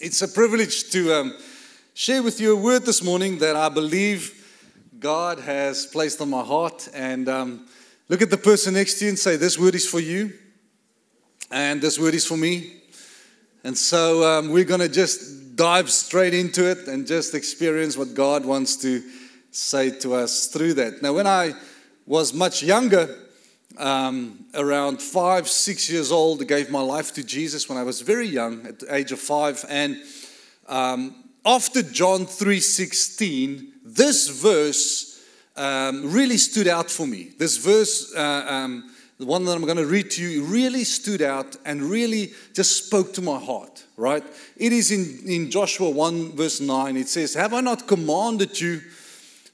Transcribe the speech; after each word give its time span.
It's 0.00 0.22
a 0.22 0.28
privilege 0.28 0.90
to 0.90 1.12
um, 1.12 1.36
share 1.92 2.22
with 2.22 2.40
you 2.40 2.56
a 2.56 2.60
word 2.60 2.86
this 2.86 3.02
morning 3.02 3.38
that 3.38 3.56
I 3.56 3.68
believe 3.68 4.46
God 5.00 5.40
has 5.40 5.86
placed 5.86 6.20
on 6.20 6.30
my 6.30 6.44
heart. 6.44 6.88
And 6.94 7.28
um, 7.28 7.66
look 8.08 8.22
at 8.22 8.30
the 8.30 8.36
person 8.36 8.74
next 8.74 9.00
to 9.00 9.06
you 9.06 9.08
and 9.08 9.18
say, 9.18 9.34
This 9.34 9.58
word 9.58 9.74
is 9.74 9.88
for 9.88 9.98
you, 9.98 10.34
and 11.50 11.82
this 11.82 11.98
word 11.98 12.14
is 12.14 12.24
for 12.24 12.36
me. 12.36 12.80
And 13.64 13.76
so 13.76 14.22
um, 14.22 14.50
we're 14.50 14.62
going 14.62 14.80
to 14.80 14.88
just 14.88 15.56
dive 15.56 15.90
straight 15.90 16.32
into 16.32 16.70
it 16.70 16.86
and 16.86 17.04
just 17.04 17.34
experience 17.34 17.96
what 17.96 18.14
God 18.14 18.46
wants 18.46 18.76
to 18.76 19.02
say 19.50 19.90
to 19.98 20.14
us 20.14 20.46
through 20.46 20.74
that. 20.74 21.02
Now, 21.02 21.12
when 21.14 21.26
I 21.26 21.54
was 22.06 22.32
much 22.32 22.62
younger, 22.62 23.16
um, 23.78 24.44
around 24.54 25.00
five, 25.00 25.48
six 25.48 25.88
years 25.88 26.12
old, 26.12 26.46
gave 26.46 26.70
my 26.70 26.80
life 26.80 27.14
to 27.14 27.22
Jesus 27.22 27.68
when 27.68 27.78
I 27.78 27.82
was 27.82 28.00
very 28.00 28.26
young, 28.26 28.66
at 28.66 28.80
the 28.80 28.94
age 28.94 29.12
of 29.12 29.20
five. 29.20 29.64
And 29.68 29.96
um, 30.66 31.24
after 31.46 31.82
John 31.82 32.26
3.16, 32.26 33.70
this 33.84 34.28
verse 34.28 35.24
um, 35.56 36.12
really 36.12 36.36
stood 36.36 36.68
out 36.68 36.90
for 36.90 37.06
me. 37.06 37.30
This 37.38 37.56
verse, 37.56 38.14
uh, 38.14 38.46
um, 38.48 38.90
the 39.18 39.26
one 39.26 39.44
that 39.44 39.52
I'm 39.52 39.64
going 39.64 39.76
to 39.76 39.86
read 39.86 40.10
to 40.12 40.22
you, 40.22 40.44
really 40.44 40.84
stood 40.84 41.22
out 41.22 41.56
and 41.64 41.82
really 41.82 42.32
just 42.54 42.86
spoke 42.86 43.12
to 43.14 43.22
my 43.22 43.38
heart, 43.38 43.84
right? 43.96 44.24
It 44.56 44.72
is 44.72 44.90
in, 44.90 45.28
in 45.28 45.50
Joshua 45.50 45.90
1 45.90 46.32
verse 46.32 46.60
9. 46.60 46.96
It 46.96 47.08
says, 47.08 47.34
Have 47.34 47.54
I 47.54 47.60
not 47.60 47.86
commanded 47.86 48.60
you 48.60 48.80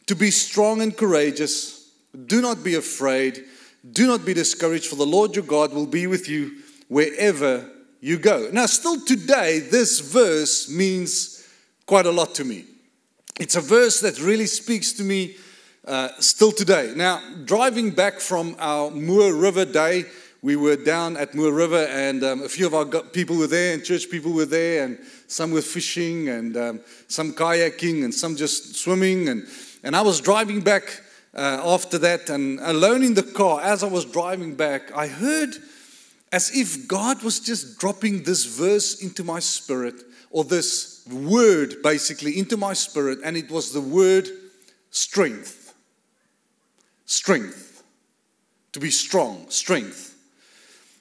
to 0.06 0.14
be 0.14 0.30
strong 0.30 0.82
and 0.82 0.96
courageous? 0.96 1.90
Do 2.26 2.42
not 2.42 2.62
be 2.62 2.74
afraid 2.74 3.44
do 3.92 4.06
not 4.06 4.24
be 4.24 4.34
discouraged, 4.34 4.86
for 4.86 4.96
the 4.96 5.06
Lord 5.06 5.36
your 5.36 5.44
God 5.44 5.72
will 5.72 5.86
be 5.86 6.06
with 6.06 6.28
you 6.28 6.52
wherever 6.88 7.70
you 8.00 8.18
go. 8.18 8.48
Now, 8.52 8.66
still 8.66 9.00
today, 9.00 9.60
this 9.60 10.00
verse 10.00 10.70
means 10.70 11.46
quite 11.86 12.06
a 12.06 12.10
lot 12.10 12.34
to 12.36 12.44
me. 12.44 12.64
It's 13.38 13.56
a 13.56 13.60
verse 13.60 14.00
that 14.00 14.20
really 14.20 14.46
speaks 14.46 14.92
to 14.94 15.02
me 15.02 15.36
uh, 15.86 16.08
still 16.18 16.52
today. 16.52 16.92
Now, 16.96 17.20
driving 17.44 17.90
back 17.90 18.20
from 18.20 18.56
our 18.58 18.90
Moore 18.90 19.34
River 19.34 19.64
day, 19.64 20.04
we 20.40 20.56
were 20.56 20.76
down 20.76 21.16
at 21.16 21.34
Moore 21.34 21.52
River, 21.52 21.86
and 21.90 22.22
um, 22.22 22.42
a 22.42 22.48
few 22.48 22.66
of 22.66 22.74
our 22.74 22.84
people 22.84 23.36
were 23.36 23.46
there, 23.46 23.74
and 23.74 23.82
church 23.82 24.10
people 24.10 24.32
were 24.32 24.44
there, 24.44 24.84
and 24.84 24.98
some 25.26 25.50
were 25.50 25.62
fishing, 25.62 26.28
and 26.28 26.56
um, 26.56 26.80
some 27.08 27.32
kayaking, 27.32 28.04
and 28.04 28.14
some 28.14 28.36
just 28.36 28.76
swimming. 28.76 29.28
And, 29.28 29.46
and 29.82 29.96
I 29.96 30.02
was 30.02 30.20
driving 30.20 30.60
back 30.60 31.02
uh, 31.34 31.60
after 31.64 31.98
that, 31.98 32.30
and 32.30 32.60
alone 32.60 33.02
in 33.02 33.14
the 33.14 33.22
car, 33.22 33.60
as 33.60 33.82
I 33.82 33.88
was 33.88 34.04
driving 34.04 34.54
back, 34.54 34.96
I 34.96 35.08
heard 35.08 35.56
as 36.32 36.54
if 36.54 36.88
God 36.88 37.22
was 37.22 37.40
just 37.40 37.78
dropping 37.78 38.22
this 38.22 38.44
verse 38.44 39.02
into 39.02 39.24
my 39.24 39.40
spirit, 39.40 39.94
or 40.30 40.44
this 40.44 41.06
word 41.10 41.76
basically 41.82 42.38
into 42.38 42.56
my 42.56 42.72
spirit, 42.72 43.18
and 43.24 43.36
it 43.36 43.50
was 43.50 43.72
the 43.72 43.80
word 43.80 44.28
strength. 44.90 45.74
Strength. 47.06 47.82
To 48.72 48.80
be 48.80 48.90
strong, 48.90 49.46
strength. 49.48 50.16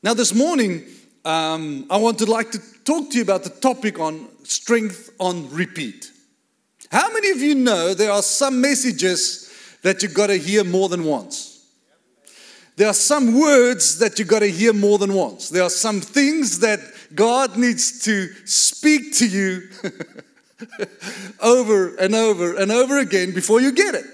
Now, 0.03 0.13
this 0.13 0.35
morning, 0.35 0.83
um, 1.25 1.85
I 1.89 1.97
wanted 1.97 2.29
like 2.29 2.51
to 2.51 2.59
talk 2.83 3.09
to 3.11 3.17
you 3.17 3.23
about 3.23 3.43
the 3.43 3.49
topic 3.49 3.99
on 3.99 4.27
strength 4.43 5.09
on 5.19 5.49
repeat. 5.49 6.11
How 6.91 7.11
many 7.11 7.31
of 7.31 7.41
you 7.41 7.55
know 7.55 7.93
there 7.93 8.11
are 8.11 8.21
some 8.21 8.61
messages 8.61 9.42
that 9.83 10.01
you've 10.01 10.13
got 10.13 10.27
to 10.27 10.37
hear 10.37 10.63
more 10.63 10.89
than 10.89 11.03
once. 11.03 11.53
There 12.75 12.87
are 12.87 12.93
some 12.93 13.39
words 13.39 13.99
that 13.99 14.17
you've 14.17 14.27
got 14.27 14.39
to 14.39 14.49
hear 14.49 14.73
more 14.73 14.97
than 14.97 15.13
once. 15.13 15.49
There 15.49 15.61
are 15.61 15.69
some 15.69 16.01
things 16.01 16.59
that 16.59 16.79
God 17.13 17.55
needs 17.55 18.03
to 18.05 18.29
speak 18.45 19.13
to 19.17 19.27
you 19.27 19.69
over 21.39 21.95
and 21.97 22.15
over 22.15 22.55
and 22.55 22.71
over 22.71 22.97
again 22.97 23.33
before 23.33 23.61
you 23.61 23.71
get 23.71 23.93
it. 23.93 24.05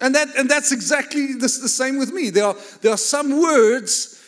And, 0.00 0.14
that, 0.14 0.28
and 0.36 0.48
that's 0.48 0.72
exactly 0.72 1.32
the, 1.34 1.40
the 1.40 1.48
same 1.48 1.98
with 1.98 2.12
me. 2.12 2.30
There 2.30 2.44
are, 2.44 2.56
there 2.82 2.92
are 2.92 2.98
some 2.98 3.40
words 3.40 4.22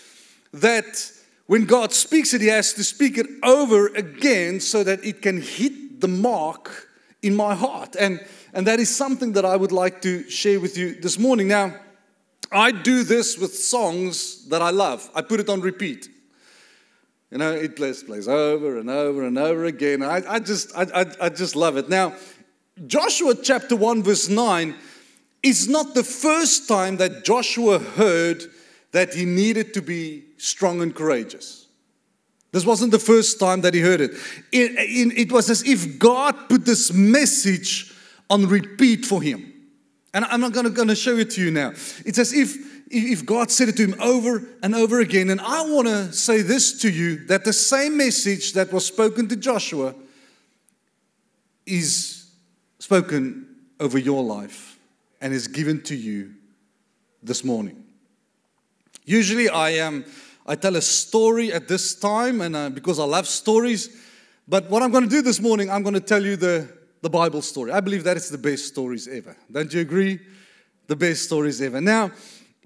that 0.52 1.12
when 1.46 1.66
God 1.66 1.92
speaks 1.92 2.32
it, 2.32 2.40
He 2.40 2.46
has 2.46 2.72
to 2.74 2.84
speak 2.84 3.18
it 3.18 3.26
over 3.42 3.88
again 3.88 4.60
so 4.60 4.82
that 4.82 5.04
it 5.04 5.20
can 5.20 5.40
hit 5.42 6.00
the 6.00 6.08
mark 6.08 6.88
in 7.22 7.34
my 7.34 7.54
heart. 7.54 7.96
And 7.98 8.20
and 8.54 8.66
that 8.68 8.80
is 8.80 8.94
something 8.94 9.32
that 9.32 9.44
I 9.44 9.56
would 9.56 9.72
like 9.72 10.00
to 10.02 10.28
share 10.30 10.60
with 10.60 10.78
you 10.78 10.94
this 10.94 11.18
morning. 11.18 11.48
Now, 11.48 11.74
I 12.52 12.70
do 12.70 13.02
this 13.02 13.36
with 13.36 13.54
songs 13.54 14.48
that 14.48 14.62
I 14.62 14.70
love, 14.70 15.10
I 15.14 15.22
put 15.22 15.40
it 15.40 15.48
on 15.48 15.60
repeat. 15.60 16.08
You 17.30 17.38
know, 17.38 17.52
it 17.52 17.74
plays, 17.74 18.04
plays 18.04 18.28
over 18.28 18.78
and 18.78 18.88
over 18.88 19.24
and 19.24 19.36
over 19.36 19.64
again. 19.64 20.04
I, 20.04 20.22
I, 20.34 20.38
just, 20.38 20.70
I, 20.76 20.86
I, 20.94 21.06
I 21.22 21.28
just 21.30 21.56
love 21.56 21.76
it. 21.76 21.88
Now, 21.88 22.14
Joshua 22.86 23.34
chapter 23.34 23.74
1, 23.74 24.04
verse 24.04 24.28
9 24.28 24.74
is 25.42 25.68
not 25.68 25.94
the 25.94 26.04
first 26.04 26.68
time 26.68 26.96
that 26.98 27.24
Joshua 27.24 27.80
heard 27.80 28.44
that 28.92 29.14
he 29.14 29.24
needed 29.24 29.74
to 29.74 29.82
be 29.82 30.26
strong 30.36 30.80
and 30.80 30.94
courageous. 30.94 31.66
This 32.52 32.64
wasn't 32.64 32.92
the 32.92 33.00
first 33.00 33.40
time 33.40 33.62
that 33.62 33.74
he 33.74 33.80
heard 33.80 34.00
it. 34.00 34.12
It, 34.52 34.70
it, 34.76 35.18
it 35.18 35.32
was 35.32 35.50
as 35.50 35.66
if 35.66 35.98
God 35.98 36.48
put 36.48 36.64
this 36.64 36.92
message 36.92 37.93
on 38.30 38.46
repeat 38.46 39.04
for 39.04 39.22
him. 39.22 39.52
And 40.12 40.24
I'm 40.26 40.40
not 40.40 40.52
going 40.52 40.88
to 40.88 40.94
show 40.94 41.16
it 41.16 41.30
to 41.30 41.42
you 41.42 41.50
now. 41.50 41.70
It's 42.06 42.18
as 42.18 42.32
if, 42.32 42.56
if 42.88 43.26
God 43.26 43.50
said 43.50 43.68
it 43.68 43.76
to 43.78 43.84
him 43.84 44.00
over 44.00 44.46
and 44.62 44.74
over 44.74 45.00
again. 45.00 45.30
And 45.30 45.40
I 45.40 45.62
want 45.62 45.88
to 45.88 46.12
say 46.12 46.42
this 46.42 46.80
to 46.82 46.90
you 46.90 47.26
that 47.26 47.44
the 47.44 47.52
same 47.52 47.96
message 47.96 48.52
that 48.52 48.72
was 48.72 48.86
spoken 48.86 49.28
to 49.28 49.36
Joshua 49.36 49.94
is 51.66 52.30
spoken 52.78 53.56
over 53.80 53.98
your 53.98 54.22
life 54.22 54.78
and 55.20 55.32
is 55.32 55.48
given 55.48 55.82
to 55.82 55.96
you 55.96 56.34
this 57.22 57.42
morning. 57.42 57.82
Usually, 59.04 59.48
I 59.48 59.78
um, 59.80 60.04
I 60.46 60.54
tell 60.54 60.76
a 60.76 60.82
story 60.82 61.52
at 61.52 61.68
this 61.68 61.94
time, 61.94 62.40
and 62.40 62.54
uh, 62.54 62.68
because 62.70 62.98
I 62.98 63.04
love 63.04 63.26
stories. 63.26 63.88
But 64.46 64.68
what 64.70 64.82
I'm 64.82 64.90
going 64.90 65.04
to 65.04 65.10
do 65.10 65.22
this 65.22 65.40
morning, 65.40 65.70
I'm 65.70 65.82
going 65.82 65.94
to 65.94 66.00
tell 66.00 66.22
you 66.22 66.36
the 66.36 66.68
the 67.04 67.10
Bible 67.10 67.42
story. 67.42 67.70
I 67.70 67.80
believe 67.80 68.02
that 68.04 68.16
is 68.16 68.30
the 68.30 68.38
best 68.38 68.66
stories 68.66 69.06
ever. 69.06 69.36
Don't 69.52 69.72
you 69.74 69.82
agree? 69.82 70.18
The 70.86 70.96
best 70.96 71.24
stories 71.24 71.60
ever. 71.60 71.78
Now, 71.78 72.10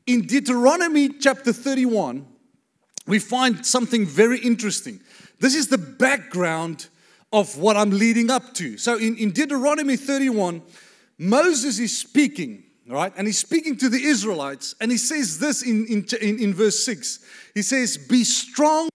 in 0.06 0.26
Deuteronomy 0.26 1.08
chapter 1.08 1.52
31, 1.52 2.24
we 3.08 3.18
find 3.18 3.66
something 3.66 4.06
very 4.06 4.38
interesting. 4.38 5.00
This 5.40 5.56
is 5.56 5.66
the 5.66 5.76
background 5.76 6.86
of 7.32 7.58
what 7.58 7.76
I'm 7.76 7.90
leading 7.90 8.30
up 8.30 8.54
to. 8.54 8.78
So 8.78 8.96
in, 8.96 9.16
in 9.16 9.32
Deuteronomy 9.32 9.96
31, 9.96 10.62
Moses 11.18 11.80
is 11.80 11.98
speaking, 11.98 12.62
right? 12.88 13.12
And 13.16 13.26
he's 13.26 13.38
speaking 13.38 13.76
to 13.78 13.88
the 13.88 14.04
Israelites, 14.04 14.76
and 14.80 14.92
he 14.92 14.98
says 14.98 15.40
this 15.40 15.62
in, 15.62 15.84
in, 15.86 16.06
in, 16.22 16.38
in 16.38 16.54
verse 16.54 16.84
6. 16.84 17.18
He 17.54 17.62
says, 17.62 17.98
Be 17.98 18.22
strong 18.22 18.88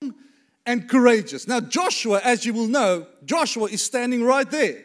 and 0.66 0.88
courageous. 0.88 1.50
Now, 1.50 1.60
Joshua, 1.60 2.22
as 2.24 2.46
you 2.46 2.54
will 2.54 2.68
know, 2.68 3.08
Joshua 3.26 3.66
is 3.66 3.84
standing 3.84 4.24
right 4.24 4.50
there. 4.50 4.84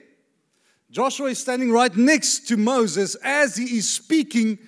Joshua 0.91 1.29
is 1.29 1.39
standing 1.39 1.71
right 1.71 1.95
next 1.95 2.49
to 2.49 2.57
Moses 2.57 3.15
as 3.17 3.57
he 3.57 3.79
is 3.79 3.89
speaking 3.89 4.59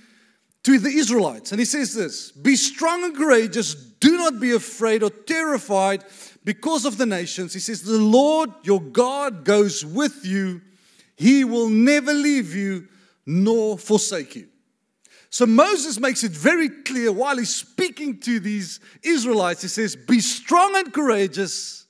to 0.64 0.78
the 0.78 0.90
Israelites. 0.90 1.52
And 1.52 1.58
he 1.58 1.64
says 1.64 1.94
this 1.94 2.30
Be 2.30 2.56
strong 2.56 3.04
and 3.04 3.16
courageous, 3.16 3.74
do 3.74 4.16
not 4.16 4.40
be 4.40 4.52
afraid 4.52 5.02
or 5.02 5.10
terrified 5.10 6.04
because 6.44 6.84
of 6.84 6.98
the 6.98 7.06
nations. 7.06 7.54
He 7.54 7.60
says, 7.60 7.82
The 7.82 7.98
Lord 7.98 8.50
your 8.62 8.80
God 8.80 9.44
goes 9.44 9.84
with 9.84 10.24
you, 10.24 10.60
he 11.16 11.44
will 11.44 11.68
never 11.68 12.12
leave 12.12 12.54
you 12.54 12.88
nor 13.26 13.78
forsake 13.78 14.36
you. 14.36 14.48
So 15.30 15.46
Moses 15.46 16.00
makes 16.00 16.24
it 16.24 16.32
very 16.32 16.68
clear 16.68 17.12
while 17.12 17.38
he's 17.38 17.54
speaking 17.54 18.18
to 18.20 18.40
these 18.40 18.80
Israelites, 19.02 19.62
he 19.62 19.68
says, 19.68 19.96
Be 19.96 20.20
strong 20.20 20.76
and 20.76 20.92
courageous. 20.92 21.86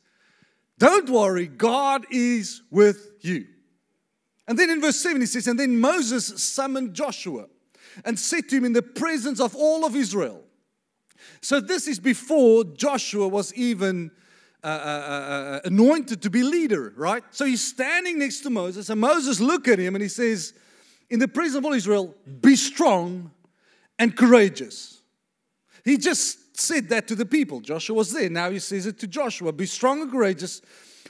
Don't 0.78 1.08
worry, 1.10 1.46
God 1.46 2.06
is 2.10 2.62
with 2.70 3.10
you. 3.22 3.46
And 4.50 4.58
then 4.58 4.68
in 4.68 4.80
verse 4.80 4.96
7 4.96 5.20
he 5.20 5.28
says, 5.28 5.46
And 5.46 5.60
then 5.60 5.80
Moses 5.80 6.42
summoned 6.42 6.92
Joshua 6.92 7.46
and 8.04 8.18
said 8.18 8.48
to 8.48 8.56
him 8.56 8.64
in 8.64 8.72
the 8.72 8.82
presence 8.82 9.38
of 9.38 9.54
all 9.54 9.84
of 9.84 9.94
Israel. 9.94 10.42
So 11.40 11.60
this 11.60 11.86
is 11.86 12.00
before 12.00 12.64
Joshua 12.64 13.28
was 13.28 13.54
even 13.54 14.10
uh, 14.64 14.66
uh, 14.66 14.70
uh, 14.70 14.72
uh, 14.72 15.60
anointed 15.66 16.22
to 16.22 16.30
be 16.30 16.42
leader, 16.42 16.92
right? 16.96 17.22
So 17.30 17.44
he's 17.44 17.62
standing 17.62 18.18
next 18.18 18.40
to 18.40 18.50
Moses, 18.50 18.90
and 18.90 19.00
Moses 19.00 19.38
look 19.38 19.68
at 19.68 19.78
him 19.78 19.94
and 19.94 20.02
he 20.02 20.08
says, 20.08 20.52
In 21.10 21.20
the 21.20 21.28
presence 21.28 21.58
of 21.58 21.64
all 21.64 21.72
Israel, 21.72 22.16
be 22.40 22.56
strong 22.56 23.30
and 24.00 24.16
courageous. 24.16 25.00
He 25.84 25.96
just 25.96 26.58
said 26.58 26.88
that 26.88 27.06
to 27.06 27.14
the 27.14 27.24
people. 27.24 27.60
Joshua 27.60 27.94
was 27.94 28.12
there. 28.12 28.28
Now 28.28 28.50
he 28.50 28.58
says 28.58 28.84
it 28.86 28.98
to 28.98 29.06
Joshua 29.06 29.52
Be 29.52 29.66
strong 29.66 30.02
and 30.02 30.10
courageous 30.10 30.60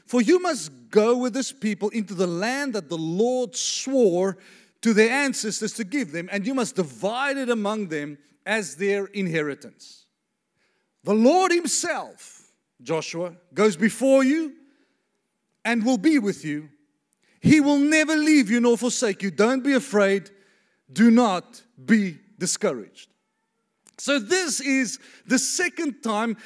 for 0.06 0.20
you 0.20 0.40
must 0.40 0.70
go 0.90 1.16
with 1.16 1.34
this 1.34 1.52
people 1.52 1.88
into 1.90 2.14
the 2.14 2.26
land 2.26 2.74
that 2.74 2.88
the 2.88 2.98
Lord 2.98 3.54
swore 3.56 4.38
to 4.82 4.92
their 4.92 5.10
ancestors 5.10 5.74
to 5.74 5.84
give 5.84 6.12
them, 6.12 6.28
and 6.32 6.46
you 6.46 6.54
must 6.54 6.76
divide 6.76 7.36
it 7.36 7.50
among 7.50 7.88
them 7.88 8.18
as 8.46 8.76
their 8.76 9.06
inheritance. 9.06 10.06
The 11.04 11.14
Lord 11.14 11.52
Himself, 11.52 12.52
Joshua, 12.82 13.34
goes 13.54 13.76
before 13.76 14.24
you, 14.24 14.54
and 15.64 15.84
will 15.84 15.98
be 15.98 16.18
with 16.18 16.44
you. 16.44 16.68
He 17.40 17.60
will 17.60 17.78
never 17.78 18.16
leave 18.16 18.50
you 18.50 18.60
nor 18.60 18.76
forsake 18.76 19.22
you. 19.22 19.30
Don't 19.30 19.62
be 19.62 19.74
afraid. 19.74 20.30
Do 20.92 21.10
not 21.10 21.62
be 21.82 22.18
discouraged. 22.38 23.08
So, 23.98 24.18
this 24.18 24.60
is 24.60 24.98
the 25.26 25.38
second 25.38 26.02
time 26.02 26.38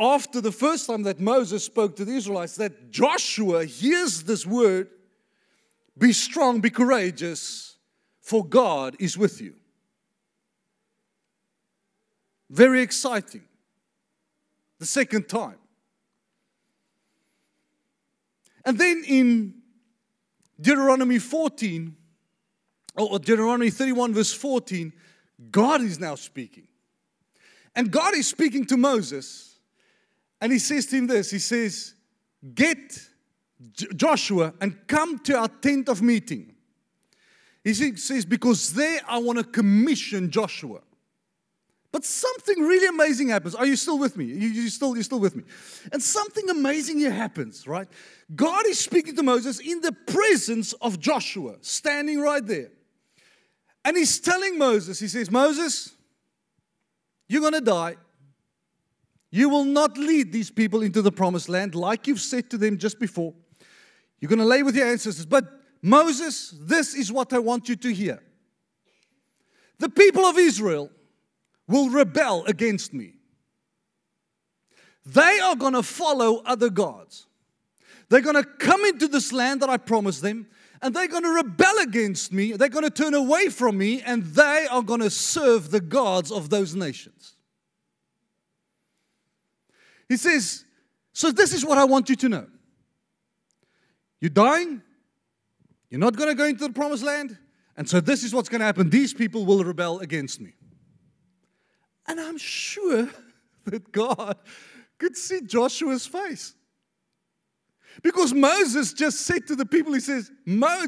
after 0.00 0.40
the 0.40 0.52
first 0.52 0.86
time 0.86 1.02
that 1.02 1.20
Moses 1.20 1.62
spoke 1.62 1.94
to 1.96 2.04
the 2.04 2.16
Israelites 2.16 2.56
that 2.56 2.90
Joshua 2.90 3.66
hears 3.66 4.22
this 4.22 4.46
word 4.46 4.88
be 5.98 6.12
strong, 6.12 6.60
be 6.60 6.70
courageous, 6.70 7.76
for 8.22 8.44
God 8.44 8.96
is 8.98 9.18
with 9.18 9.40
you. 9.40 9.54
Very 12.48 12.80
exciting. 12.80 13.42
The 14.78 14.86
second 14.86 15.28
time. 15.28 15.58
And 18.64 18.78
then 18.78 19.04
in 19.06 19.54
Deuteronomy 20.60 21.18
14, 21.18 21.96
or 22.96 23.18
Deuteronomy 23.18 23.70
31, 23.70 24.14
verse 24.14 24.32
14, 24.32 24.92
God 25.50 25.82
is 25.82 26.00
now 26.00 26.14
speaking. 26.14 26.66
And 27.76 27.90
God 27.90 28.14
is 28.14 28.26
speaking 28.26 28.64
to 28.66 28.76
Moses, 28.76 29.49
and 30.40 30.52
he 30.52 30.58
says 30.58 30.86
to 30.86 30.96
him 30.96 31.06
this 31.06 31.30
He 31.30 31.38
says, 31.38 31.94
Get 32.54 32.98
Joshua 33.94 34.54
and 34.60 34.76
come 34.86 35.18
to 35.20 35.36
our 35.36 35.48
tent 35.48 35.88
of 35.88 36.00
meeting. 36.00 36.54
He 37.62 37.74
says, 37.74 38.24
Because 38.24 38.72
there 38.72 39.00
I 39.06 39.18
want 39.18 39.38
to 39.38 39.44
commission 39.44 40.30
Joshua. 40.30 40.80
But 41.92 42.04
something 42.04 42.60
really 42.60 42.86
amazing 42.86 43.30
happens. 43.30 43.56
Are 43.56 43.66
you 43.66 43.74
still 43.74 43.98
with 43.98 44.16
me? 44.16 44.24
You, 44.24 44.48
you 44.48 44.68
still, 44.68 44.94
you're 44.94 45.02
still 45.02 45.18
with 45.18 45.34
me. 45.34 45.42
And 45.92 46.00
something 46.00 46.48
amazing 46.48 47.00
here 47.00 47.10
happens, 47.10 47.66
right? 47.66 47.88
God 48.34 48.64
is 48.66 48.78
speaking 48.78 49.16
to 49.16 49.24
Moses 49.24 49.58
in 49.58 49.80
the 49.80 49.90
presence 49.90 50.72
of 50.74 51.00
Joshua, 51.00 51.56
standing 51.62 52.20
right 52.20 52.46
there. 52.46 52.70
And 53.84 53.96
he's 53.96 54.20
telling 54.20 54.56
Moses, 54.56 55.00
he 55.00 55.08
says, 55.08 55.32
Moses, 55.32 55.92
you're 57.28 57.40
going 57.40 57.54
to 57.54 57.60
die. 57.60 57.96
You 59.30 59.48
will 59.48 59.64
not 59.64 59.96
lead 59.96 60.32
these 60.32 60.50
people 60.50 60.82
into 60.82 61.02
the 61.02 61.12
promised 61.12 61.48
land 61.48 61.74
like 61.74 62.06
you've 62.06 62.20
said 62.20 62.50
to 62.50 62.58
them 62.58 62.78
just 62.78 62.98
before. 62.98 63.32
You're 64.20 64.28
going 64.28 64.40
to 64.40 64.44
lay 64.44 64.62
with 64.62 64.76
your 64.76 64.86
ancestors. 64.86 65.26
But 65.26 65.44
Moses, 65.82 66.54
this 66.60 66.94
is 66.94 67.12
what 67.12 67.32
I 67.32 67.38
want 67.38 67.68
you 67.68 67.76
to 67.76 67.92
hear. 67.92 68.22
The 69.78 69.88
people 69.88 70.26
of 70.26 70.36
Israel 70.36 70.90
will 71.66 71.88
rebel 71.88 72.44
against 72.46 72.92
me. 72.92 73.14
They 75.06 75.40
are 75.40 75.56
going 75.56 75.72
to 75.72 75.82
follow 75.82 76.42
other 76.44 76.68
gods. 76.68 77.26
They're 78.08 78.20
going 78.20 78.36
to 78.36 78.44
come 78.44 78.84
into 78.84 79.08
this 79.08 79.32
land 79.32 79.62
that 79.62 79.70
I 79.70 79.76
promised 79.76 80.20
them, 80.20 80.48
and 80.82 80.94
they're 80.94 81.08
going 81.08 81.22
to 81.22 81.30
rebel 81.30 81.78
against 81.78 82.32
me. 82.32 82.52
They're 82.52 82.68
going 82.68 82.84
to 82.84 82.90
turn 82.90 83.14
away 83.14 83.48
from 83.48 83.78
me, 83.78 84.02
and 84.02 84.24
they 84.24 84.66
are 84.70 84.82
going 84.82 85.00
to 85.00 85.10
serve 85.10 85.70
the 85.70 85.80
gods 85.80 86.30
of 86.30 86.50
those 86.50 86.74
nations. 86.74 87.36
He 90.10 90.16
says, 90.16 90.64
So, 91.12 91.30
this 91.30 91.54
is 91.54 91.64
what 91.64 91.78
I 91.78 91.84
want 91.84 92.10
you 92.10 92.16
to 92.16 92.28
know. 92.28 92.46
You're 94.20 94.28
dying, 94.28 94.82
you're 95.88 96.00
not 96.00 96.16
going 96.16 96.28
to 96.28 96.34
go 96.34 96.44
into 96.44 96.66
the 96.66 96.72
promised 96.74 97.04
land, 97.04 97.38
and 97.76 97.88
so 97.88 98.00
this 98.00 98.24
is 98.24 98.34
what's 98.34 98.48
going 98.48 98.58
to 98.58 98.66
happen. 98.66 98.90
These 98.90 99.14
people 99.14 99.46
will 99.46 99.64
rebel 99.64 100.00
against 100.00 100.40
me. 100.40 100.54
And 102.08 102.20
I'm 102.20 102.36
sure 102.36 103.08
that 103.66 103.92
God 103.92 104.36
could 104.98 105.16
see 105.16 105.42
Joshua's 105.42 106.06
face. 106.06 106.54
Because 108.02 108.34
Moses 108.34 108.92
just 108.92 109.20
said 109.20 109.46
to 109.46 109.56
the 109.56 109.66
people, 109.66 109.92
he 109.92 110.00
says, 110.00 110.30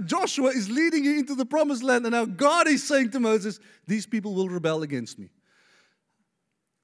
Joshua 0.06 0.48
is 0.48 0.68
leading 0.68 1.04
you 1.04 1.18
into 1.18 1.36
the 1.36 1.46
promised 1.46 1.82
land. 1.82 2.06
And 2.06 2.12
now 2.12 2.24
God 2.24 2.66
is 2.66 2.86
saying 2.86 3.10
to 3.12 3.20
Moses, 3.20 3.60
These 3.86 4.06
people 4.06 4.34
will 4.34 4.48
rebel 4.48 4.82
against 4.82 5.18
me. 5.18 5.30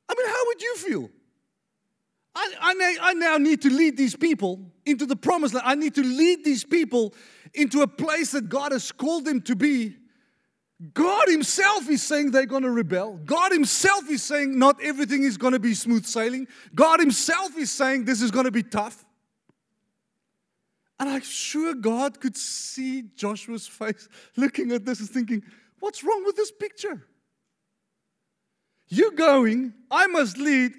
I 0.09 0.15
mean, 0.17 0.29
how 0.29 0.43
would 0.47 0.63
you 0.63 0.77
feel? 0.77 1.11
I, 2.39 2.55
I, 2.61 2.97
I 3.11 3.15
now 3.15 3.37
need 3.37 3.63
to 3.63 3.71
lead 3.71 3.97
these 3.97 4.15
people 4.15 4.71
into 4.87 5.07
the 5.07 5.17
promised 5.17 5.55
land. 5.55 5.67
I 5.67 5.75
need 5.75 5.97
to 5.97 6.05
lead 6.05 6.45
these 6.45 6.63
people 6.63 7.13
into 7.53 7.83
a 7.83 7.89
place 7.89 8.31
that 8.31 8.49
God 8.49 8.71
has 8.71 8.93
called 8.93 9.25
them 9.25 9.41
to 9.43 9.57
be. 9.57 9.97
God 10.95 11.29
Himself 11.29 11.89
is 11.91 12.01
saying 12.01 12.31
they're 12.31 12.47
going 12.47 12.63
to 12.63 12.71
rebel. 12.71 13.19
God 13.25 13.51
Himself 13.51 14.09
is 14.09 14.23
saying 14.23 14.57
not 14.57 14.81
everything 14.81 15.25
is 15.25 15.37
going 15.37 15.53
to 15.53 15.59
be 15.59 15.75
smooth 15.75 16.07
sailing. 16.07 16.47
God 16.77 17.01
Himself 17.01 17.57
is 17.59 17.73
saying 17.73 18.05
this 18.05 18.23
is 18.23 18.31
going 18.31 18.45
to 18.45 18.53
be 18.53 18.63
tough. 18.63 19.05
And 21.01 21.09
I'm 21.09 21.23
sure 21.23 21.75
God 21.75 22.21
could 22.21 22.37
see 22.37 23.03
Joshua's 23.17 23.67
face 23.67 24.09
looking 24.37 24.71
at 24.71 24.85
this 24.85 25.01
and 25.01 25.11
thinking, 25.11 25.43
What's 25.81 26.05
wrong 26.05 26.25
with 26.25 26.37
this 26.37 26.53
picture? 26.53 27.05
You're 28.89 29.13
going, 29.13 29.75
I 29.91 30.07
must 30.07 30.39
lead. 30.39 30.73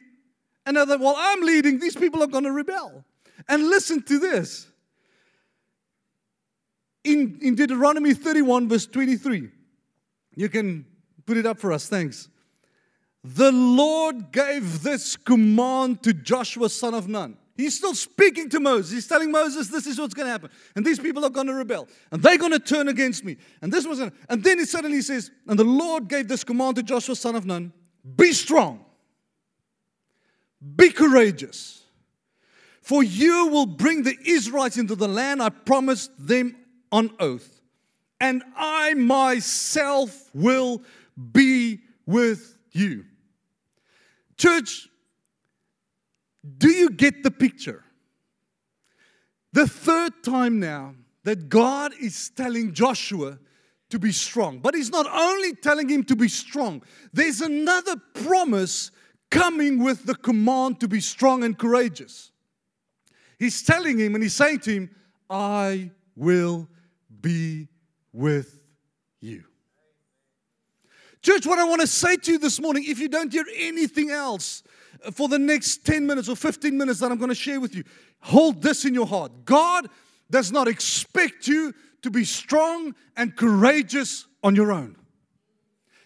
Another, 0.69 0.99
while 0.99 1.15
I'm 1.17 1.41
leading, 1.41 1.79
these 1.79 1.95
people 1.95 2.21
are 2.21 2.27
going 2.27 2.43
to 2.43 2.51
rebel. 2.51 3.03
And 3.47 3.69
listen 3.69 4.03
to 4.03 4.19
this. 4.19 4.67
In, 7.03 7.39
in 7.41 7.55
Deuteronomy 7.55 8.13
31, 8.13 8.69
verse 8.69 8.85
23, 8.85 9.49
you 10.35 10.47
can 10.47 10.85
put 11.25 11.37
it 11.37 11.47
up 11.47 11.57
for 11.57 11.71
us. 11.71 11.89
Thanks. 11.89 12.29
The 13.23 13.51
Lord 13.51 14.31
gave 14.31 14.83
this 14.83 15.15
command 15.15 16.03
to 16.03 16.13
Joshua, 16.13 16.69
son 16.69 16.93
of 16.93 17.07
Nun. 17.07 17.35
He's 17.57 17.75
still 17.75 17.95
speaking 17.95 18.47
to 18.49 18.59
Moses. 18.59 18.91
He's 18.91 19.07
telling 19.07 19.31
Moses, 19.31 19.69
this 19.69 19.87
is 19.87 19.99
what's 19.99 20.13
going 20.13 20.27
to 20.27 20.31
happen. 20.31 20.51
And 20.75 20.85
these 20.85 20.99
people 20.99 21.25
are 21.25 21.31
going 21.31 21.47
to 21.47 21.53
rebel. 21.55 21.87
And 22.11 22.21
they're 22.21 22.37
going 22.37 22.51
to 22.51 22.59
turn 22.59 22.89
against 22.89 23.25
me. 23.25 23.37
And 23.63 23.73
this 23.73 23.87
was, 23.87 23.99
and 24.01 24.13
then 24.43 24.59
he 24.59 24.65
suddenly 24.65 25.01
says, 25.01 25.31
and 25.47 25.57
the 25.57 25.63
Lord 25.63 26.07
gave 26.07 26.27
this 26.27 26.43
command 26.43 26.75
to 26.75 26.83
Joshua, 26.83 27.15
son 27.15 27.35
of 27.35 27.47
Nun 27.47 27.73
be 28.15 28.33
strong, 28.33 28.85
be 30.75 30.89
courageous, 30.91 31.83
for 32.81 33.03
you 33.03 33.47
will 33.47 33.65
bring 33.65 34.03
the 34.03 34.17
Israelites 34.25 34.77
into 34.77 34.95
the 34.95 35.07
land 35.07 35.41
I 35.41 35.49
promised 35.49 36.11
them 36.17 36.55
on 36.91 37.11
oath 37.19 37.59
and 38.19 38.43
I 38.55 38.93
myself 38.95 40.29
will 40.33 40.81
be 41.31 41.81
with 42.05 42.57
you. 42.71 43.05
Church, 44.37 44.89
do 46.57 46.69
you 46.69 46.89
get 46.89 47.23
the 47.23 47.31
picture? 47.31 47.83
The 49.53 49.67
third 49.67 50.23
time 50.23 50.59
now 50.59 50.95
that 51.23 51.49
God 51.49 51.93
is 51.99 52.29
telling 52.35 52.73
Joshua 52.73 53.39
to 53.89 53.99
be 53.99 54.11
strong. 54.11 54.59
But 54.59 54.75
He's 54.75 54.91
not 54.91 55.07
only 55.07 55.55
telling 55.55 55.89
him 55.89 56.03
to 56.05 56.15
be 56.15 56.27
strong, 56.27 56.83
there's 57.11 57.41
another 57.41 57.95
promise 58.13 58.91
coming 59.29 59.83
with 59.83 60.05
the 60.05 60.15
command 60.15 60.79
to 60.79 60.87
be 60.87 60.99
strong 60.99 61.43
and 61.43 61.57
courageous. 61.57 62.31
He's 63.37 63.63
telling 63.63 63.97
him 63.97 64.15
and 64.15 64.23
He's 64.23 64.35
saying 64.35 64.59
to 64.61 64.71
him, 64.71 64.95
I 65.29 65.91
will 66.15 66.67
be 67.21 67.67
with 68.11 68.59
you. 69.21 69.43
Church, 71.21 71.45
what 71.45 71.59
I 71.59 71.65
want 71.65 71.81
to 71.81 71.87
say 71.87 72.15
to 72.15 72.31
you 72.33 72.39
this 72.39 72.61
morning, 72.61 72.85
if 72.87 72.99
you 72.99 73.09
don't 73.09 73.31
hear 73.31 73.45
anything 73.55 74.09
else 74.09 74.63
for 75.13 75.27
the 75.27 75.39
next 75.39 75.85
10 75.85 76.05
minutes 76.05 76.29
or 76.29 76.35
15 76.35 76.77
minutes 76.77 76.99
that 76.99 77.11
I'm 77.11 77.17
going 77.17 77.29
to 77.29 77.35
share 77.35 77.59
with 77.59 77.75
you, 77.75 77.83
hold 78.21 78.61
this 78.61 78.85
in 78.85 78.93
your 78.93 79.05
heart. 79.05 79.45
God 79.45 79.89
does 80.31 80.51
not 80.51 80.67
expect 80.67 81.47
you 81.47 81.73
to 82.01 82.09
be 82.09 82.23
strong 82.23 82.95
and 83.17 83.35
courageous 83.35 84.27
on 84.43 84.55
your 84.55 84.71
own. 84.71 84.95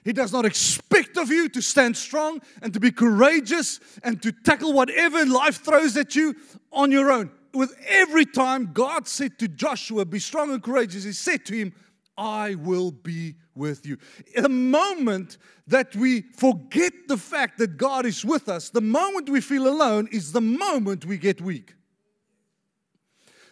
He 0.04 0.14
does 0.14 0.34
not 0.34 0.46
expect 0.46 1.18
of 1.18 1.30
you 1.30 1.48
to 1.50 1.62
stand 1.62 1.96
strong 1.96 2.42
and 2.62 2.74
to 2.74 2.80
be 2.80 2.92
courageous 2.92 3.80
and 4.04 4.22
to 4.22 4.32
tackle 4.32 4.74
whatever 4.74 5.26
life 5.26 5.64
throws 5.64 5.96
at 5.96 6.16
you 6.16 6.36
on 6.72 6.92
your 6.92 7.12
own. 7.12 7.32
With 7.54 7.76
every 7.88 8.26
time 8.26 8.72
God 8.74 9.08
said 9.08 9.38
to 9.40 9.48
Joshua, 9.48 10.06
Be 10.06 10.20
strong 10.20 10.52
and 10.52 10.62
courageous, 10.62 11.04
He 11.04 11.14
said 11.14 11.46
to 11.46 11.56
him, 11.56 11.74
I 12.18 12.56
will 12.56 12.92
be 12.92 13.36
with 13.56 13.86
you. 13.86 13.98
The 14.36 14.50
moment 14.50 15.38
that 15.68 15.96
we 15.96 16.22
forget 16.36 16.94
the 17.08 17.18
fact 17.18 17.58
that 17.60 17.78
God 17.78 18.06
is 18.06 18.26
with 18.26 18.50
us, 18.50 18.70
the 18.70 18.82
moment 18.82 19.30
we 19.30 19.42
feel 19.42 19.68
alone 19.68 20.08
is 20.12 20.32
the 20.32 20.42
moment 20.42 21.06
we 21.06 21.18
get 21.18 21.42
weak. 21.42 21.76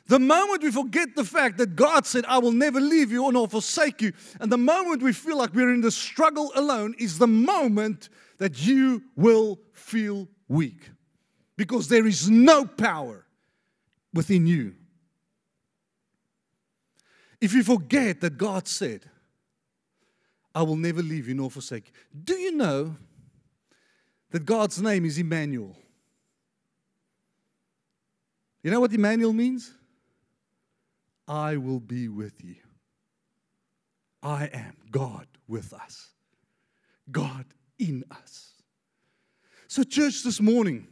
The 0.07 0.19
moment 0.19 0.63
we 0.63 0.71
forget 0.71 1.15
the 1.15 1.23
fact 1.23 1.57
that 1.57 1.75
God 1.75 2.05
said, 2.05 2.25
I 2.27 2.39
will 2.39 2.51
never 2.51 2.81
leave 2.81 3.11
you 3.11 3.23
or 3.23 3.31
nor 3.31 3.47
forsake 3.47 4.01
you, 4.01 4.13
and 4.39 4.51
the 4.51 4.57
moment 4.57 5.01
we 5.01 5.13
feel 5.13 5.37
like 5.37 5.53
we're 5.53 5.73
in 5.73 5.81
the 5.81 5.91
struggle 5.91 6.51
alone 6.55 6.95
is 6.99 7.17
the 7.17 7.27
moment 7.27 8.09
that 8.39 8.65
you 8.65 9.03
will 9.15 9.59
feel 9.73 10.27
weak. 10.47 10.89
Because 11.55 11.87
there 11.87 12.07
is 12.07 12.29
no 12.29 12.65
power 12.65 13.25
within 14.13 14.47
you 14.47 14.75
if 17.41 17.53
you 17.53 17.63
forget 17.63 18.21
that 18.21 18.37
God 18.37 18.67
said, 18.67 19.09
I 20.53 20.61
will 20.61 20.75
never 20.75 21.01
leave 21.01 21.27
you 21.27 21.33
nor 21.33 21.49
forsake 21.49 21.87
you. 21.87 22.19
Do 22.23 22.35
you 22.35 22.51
know 22.51 22.95
that 24.29 24.45
God's 24.45 24.79
name 24.79 25.05
is 25.05 25.17
Emmanuel? 25.17 25.75
You 28.61 28.69
know 28.69 28.79
what 28.79 28.93
Emmanuel 28.93 29.33
means? 29.33 29.73
I 31.27 31.57
will 31.57 31.79
be 31.79 32.07
with 32.07 32.43
you. 32.43 32.55
I 34.23 34.49
am 34.53 34.75
God 34.91 35.27
with 35.47 35.73
us, 35.73 36.09
God 37.11 37.45
in 37.79 38.03
us. 38.11 38.53
So, 39.67 39.83
church, 39.83 40.23
this 40.23 40.39
morning, 40.39 40.87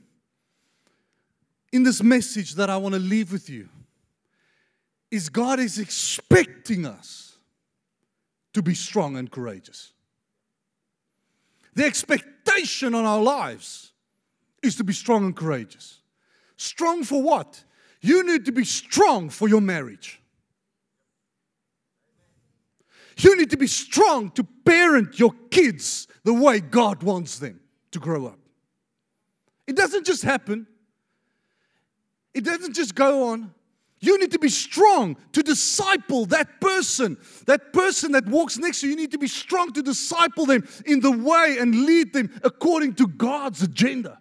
in 1.72 1.84
this 1.84 2.02
message 2.02 2.56
that 2.56 2.70
I 2.70 2.78
want 2.78 2.96
to 2.96 3.00
leave 3.00 3.32
with 3.32 3.50
you, 3.50 3.70
is 5.12 5.30
God 5.30 5.60
is 5.60 5.80
expecting 5.80 6.86
us 6.86 7.38
to 8.54 8.62
be 8.62 8.74
strong 8.74 9.18
and 9.18 9.30
courageous. 9.30 9.94
The 11.76 11.86
expectation 11.86 12.96
on 12.96 13.06
our 13.06 13.22
lives 13.22 13.92
is 14.62 14.76
to 14.78 14.84
be 14.84 14.94
strong 14.94 15.26
and 15.26 15.36
courageous. 15.36 16.02
Strong 16.58 17.04
for 17.04 17.22
what? 17.22 17.64
You 18.02 18.26
need 18.26 18.46
to 18.46 18.52
be 18.52 18.66
strong 18.66 19.30
for 19.30 19.48
your 19.48 19.62
marriage. 19.62 20.19
You 23.20 23.38
need 23.38 23.50
to 23.50 23.58
be 23.58 23.68
strong 23.68 24.32
to 24.32 24.44
parent 24.44 25.20
your 25.20 25.34
kids 25.52 26.08
the 26.24 26.34
way 26.34 26.62
God 26.62 27.04
wants 27.04 27.38
them 27.40 27.60
to 27.92 28.00
grow 28.00 28.28
up. 28.28 28.40
It 29.68 29.76
doesn't 29.76 30.06
just 30.06 30.24
happen, 30.24 30.68
it 32.34 32.44
doesn't 32.44 32.74
just 32.74 32.96
go 32.96 33.30
on. 33.30 33.54
You 34.02 34.18
need 34.18 34.32
to 34.32 34.40
be 34.40 34.48
strong 34.48 35.18
to 35.34 35.44
disciple 35.44 36.26
that 36.28 36.62
person, 36.62 37.18
that 37.48 37.74
person 37.74 38.14
that 38.14 38.26
walks 38.28 38.58
next 38.58 38.80
to 38.80 38.88
you. 38.88 38.92
You 38.92 38.98
need 38.98 39.12
to 39.12 39.18
be 39.18 39.28
strong 39.28 39.74
to 39.74 39.82
disciple 39.82 40.46
them 40.46 40.66
in 40.86 41.02
the 41.02 41.12
way 41.12 41.58
and 41.60 41.84
lead 41.86 42.14
them 42.14 42.30
according 42.46 42.96
to 42.96 43.08
God's 43.08 43.62
agenda. 43.62 44.18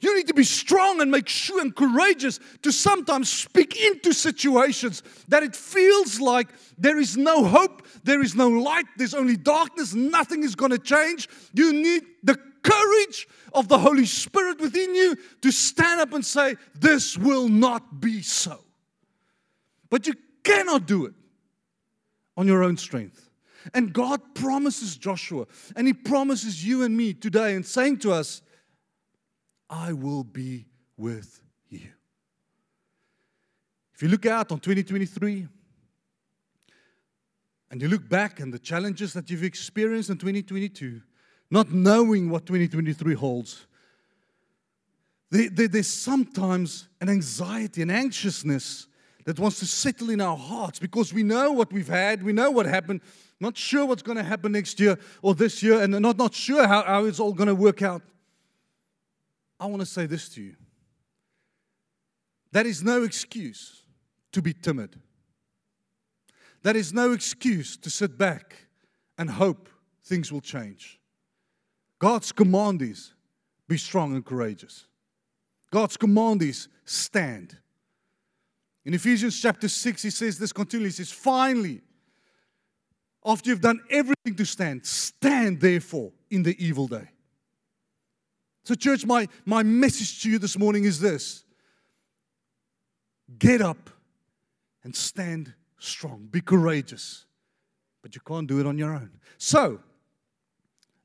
You 0.00 0.16
need 0.16 0.28
to 0.28 0.34
be 0.34 0.44
strong 0.44 1.00
and 1.00 1.10
make 1.10 1.28
sure 1.28 1.60
and 1.60 1.74
courageous 1.74 2.38
to 2.62 2.70
sometimes 2.70 3.30
speak 3.30 3.76
into 3.76 4.12
situations 4.12 5.02
that 5.26 5.42
it 5.42 5.56
feels 5.56 6.20
like 6.20 6.48
there 6.76 6.98
is 6.98 7.16
no 7.16 7.44
hope, 7.44 7.86
there 8.04 8.22
is 8.22 8.36
no 8.36 8.48
light, 8.48 8.86
there's 8.96 9.14
only 9.14 9.36
darkness, 9.36 9.94
nothing 9.94 10.44
is 10.44 10.54
going 10.54 10.70
to 10.70 10.78
change. 10.78 11.28
You 11.52 11.72
need 11.72 12.04
the 12.22 12.38
courage 12.62 13.26
of 13.52 13.66
the 13.66 13.78
Holy 13.78 14.06
Spirit 14.06 14.60
within 14.60 14.94
you 14.94 15.16
to 15.42 15.50
stand 15.50 16.00
up 16.00 16.12
and 16.12 16.24
say, 16.24 16.56
This 16.74 17.18
will 17.18 17.48
not 17.48 18.00
be 18.00 18.22
so. 18.22 18.60
But 19.90 20.06
you 20.06 20.14
cannot 20.44 20.86
do 20.86 21.06
it 21.06 21.14
on 22.36 22.46
your 22.46 22.62
own 22.62 22.76
strength. 22.76 23.30
And 23.74 23.92
God 23.92 24.20
promises 24.34 24.96
Joshua, 24.96 25.46
and 25.74 25.86
He 25.86 25.92
promises 25.92 26.64
you 26.64 26.84
and 26.84 26.96
me 26.96 27.12
today, 27.12 27.56
and 27.56 27.66
saying 27.66 27.98
to 27.98 28.12
us, 28.12 28.42
I 29.70 29.92
will 29.92 30.24
be 30.24 30.66
with 30.96 31.40
you. 31.68 31.88
If 33.94 34.02
you 34.02 34.08
look 34.08 34.26
out 34.26 34.52
on 34.52 34.60
2023 34.60 35.48
and 37.70 37.82
you 37.82 37.88
look 37.88 38.08
back 38.08 38.40
and 38.40 38.52
the 38.52 38.58
challenges 38.58 39.12
that 39.14 39.28
you've 39.30 39.44
experienced 39.44 40.10
in 40.10 40.16
2022, 40.16 41.02
not 41.50 41.72
knowing 41.72 42.30
what 42.30 42.46
2023 42.46 43.14
holds, 43.14 43.66
there, 45.30 45.50
there, 45.50 45.68
there's 45.68 45.88
sometimes 45.88 46.88
an 47.00 47.08
anxiety, 47.08 47.82
an 47.82 47.90
anxiousness 47.90 48.86
that 49.24 49.38
wants 49.38 49.58
to 49.58 49.66
settle 49.66 50.08
in 50.08 50.20
our 50.20 50.36
hearts 50.36 50.78
because 50.78 51.12
we 51.12 51.22
know 51.22 51.52
what 51.52 51.70
we've 51.72 51.88
had, 51.88 52.22
we 52.22 52.32
know 52.32 52.50
what 52.50 52.64
happened, 52.64 53.02
not 53.40 53.56
sure 53.56 53.84
what's 53.84 54.02
going 54.02 54.16
to 54.16 54.24
happen 54.24 54.52
next 54.52 54.80
year 54.80 54.98
or 55.20 55.34
this 55.34 55.62
year, 55.62 55.82
and 55.82 55.92
not, 56.00 56.16
not 56.16 56.34
sure 56.34 56.66
how, 56.66 56.82
how 56.82 57.04
it's 57.04 57.20
all 57.20 57.34
going 57.34 57.48
to 57.48 57.54
work 57.54 57.82
out. 57.82 58.00
I 59.60 59.66
want 59.66 59.80
to 59.80 59.86
say 59.86 60.06
this 60.06 60.28
to 60.30 60.42
you. 60.42 60.56
That 62.52 62.66
is 62.66 62.82
no 62.82 63.02
excuse 63.02 63.82
to 64.32 64.40
be 64.40 64.54
timid. 64.54 64.96
That 66.62 66.76
is 66.76 66.92
no 66.92 67.12
excuse 67.12 67.76
to 67.78 67.90
sit 67.90 68.18
back 68.18 68.66
and 69.16 69.30
hope 69.30 69.68
things 70.04 70.32
will 70.32 70.40
change. 70.40 70.98
God's 71.98 72.32
command 72.32 72.82
is 72.82 73.12
be 73.68 73.76
strong 73.76 74.14
and 74.14 74.24
courageous. 74.24 74.86
God's 75.70 75.96
command 75.96 76.42
is 76.42 76.68
stand. 76.84 77.56
In 78.84 78.94
Ephesians 78.94 79.40
chapter 79.40 79.68
6, 79.68 80.02
he 80.02 80.10
says 80.10 80.38
this 80.38 80.52
continually. 80.52 80.88
He 80.88 80.94
says, 80.94 81.12
Finally, 81.12 81.82
after 83.24 83.50
you've 83.50 83.60
done 83.60 83.80
everything 83.90 84.34
to 84.36 84.46
stand, 84.46 84.86
stand 84.86 85.60
therefore 85.60 86.12
in 86.30 86.42
the 86.42 86.56
evil 86.64 86.88
day. 86.88 87.10
So, 88.68 88.74
church, 88.74 89.06
my, 89.06 89.26
my 89.46 89.62
message 89.62 90.22
to 90.22 90.30
you 90.30 90.38
this 90.38 90.58
morning 90.58 90.84
is 90.84 91.00
this 91.00 91.42
get 93.38 93.62
up 93.62 93.88
and 94.84 94.94
stand 94.94 95.54
strong, 95.78 96.28
be 96.30 96.42
courageous, 96.42 97.24
but 98.02 98.14
you 98.14 98.20
can't 98.20 98.46
do 98.46 98.60
it 98.60 98.66
on 98.66 98.76
your 98.76 98.92
own. 98.92 99.20
So, 99.38 99.80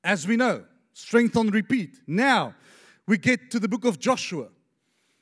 as 0.03 0.27
we 0.27 0.36
know, 0.36 0.65
strength 0.91 1.38
on 1.38 1.51
repeat. 1.51 2.00
Now, 2.05 2.53
we 3.08 3.17
get 3.17 3.50
to 3.51 3.62
the 3.62 3.70
book 3.70 3.86
of 3.86 3.98
Joshua, 3.98 4.50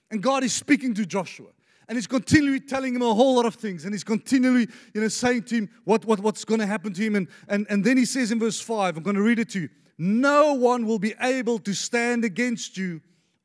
and 0.10 0.24
God 0.24 0.44
is 0.44 0.52
speaking 0.52 0.96
to 0.96 1.06
Joshua. 1.06 1.50
And 1.88 1.96
he's 1.96 2.08
continually 2.08 2.62
telling 2.62 2.96
him 2.96 3.04
a 3.04 3.14
whole 3.14 3.36
lot 3.36 3.46
of 3.46 3.54
things. 3.54 3.84
And 3.86 3.94
he's 3.94 4.04
continually, 4.04 4.68
you 4.96 5.02
know, 5.02 5.10
saying 5.10 5.44
to 5.44 5.56
him 5.58 5.70
what, 5.84 6.06
what, 6.06 6.22
what's 6.22 6.44
going 6.44 6.62
to 6.62 6.66
happen 6.66 6.94
to 6.94 7.04
him. 7.04 7.16
And, 7.16 7.28
and, 7.50 7.68
and 7.70 7.84
then 7.84 7.98
he 7.98 8.06
says 8.06 8.32
in 8.32 8.40
verse 8.40 8.60
5, 8.60 8.98
I'm 8.98 9.04
going 9.04 9.18
to 9.18 9.22
read 9.22 9.38
it 9.38 9.50
to 9.50 9.60
you 9.60 9.70
no 10.04 10.54
one 10.54 10.88
will 10.88 10.98
be 10.98 11.14
able 11.22 11.60
to 11.60 11.76
stand 11.76 12.26
against 12.26 12.76
you 12.76 13.02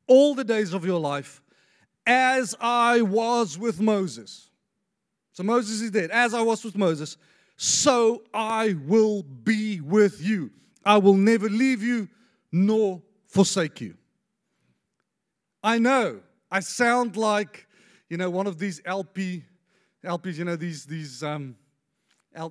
all 0.07 0.33
the 0.33 0.43
days 0.43 0.73
of 0.73 0.83
your 0.83 0.99
life, 0.99 1.39
as 2.07 2.55
I 2.59 3.01
was 3.01 3.59
with 3.59 3.79
Moses. 3.79 4.49
So 5.33 5.43
Moses 5.43 5.81
is 5.81 5.91
dead. 5.91 6.09
As 6.09 6.33
I 6.33 6.41
was 6.41 6.65
with 6.65 6.75
Moses, 6.75 7.17
so 7.57 8.23
I 8.33 8.75
will 8.87 9.21
be 9.21 9.81
with 9.81 10.19
you. 10.19 10.49
I 10.83 10.97
will 10.97 11.13
never 11.13 11.47
leave 11.47 11.83
you 11.83 12.09
nor 12.51 13.03
forsake 13.27 13.79
you. 13.79 13.93
I 15.63 15.77
know 15.77 16.21
I 16.49 16.61
sound 16.61 17.17
like, 17.17 17.67
you 18.09 18.17
know, 18.17 18.31
one 18.31 18.47
of 18.47 18.57
these 18.57 18.81
LP, 18.83 19.43
LPs, 20.03 20.37
you 20.37 20.45
know, 20.45 20.55
these, 20.55 20.85
these, 20.85 21.21
um, 21.21 21.55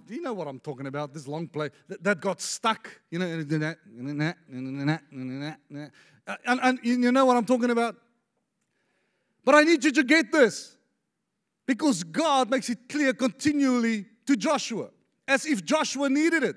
you 0.09 0.23
know 0.23 0.33
what 0.33 0.49
I'm 0.49 0.61
talking 0.61 0.87
about, 0.87 1.15
this 1.15 1.29
long 1.29 1.49
play 1.49 1.71
that, 1.89 2.03
that 2.03 2.21
got 2.21 2.41
stuck, 2.41 2.91
you 3.11 3.19
know, 3.19 3.27
uh, 3.27 3.75
and, 3.93 5.91
and, 6.47 6.61
and 6.63 6.79
you 6.83 7.13
know 7.13 7.25
what 7.25 7.37
I'm 7.37 7.45
talking 7.45 7.71
about? 7.71 7.97
But 9.45 9.55
I 9.55 9.63
need 9.63 9.85
you 9.85 9.93
to 9.93 10.03
get 10.03 10.33
this 10.33 10.77
because 11.67 12.03
God 12.03 12.51
makes 12.51 12.69
it 12.69 12.89
clear 12.89 13.13
continually 13.13 14.07
to 14.27 14.37
Joshua 14.37 14.89
as 15.29 15.47
if 15.47 15.65
Joshua 15.65 16.09
needed 16.09 16.43
it. 16.43 16.57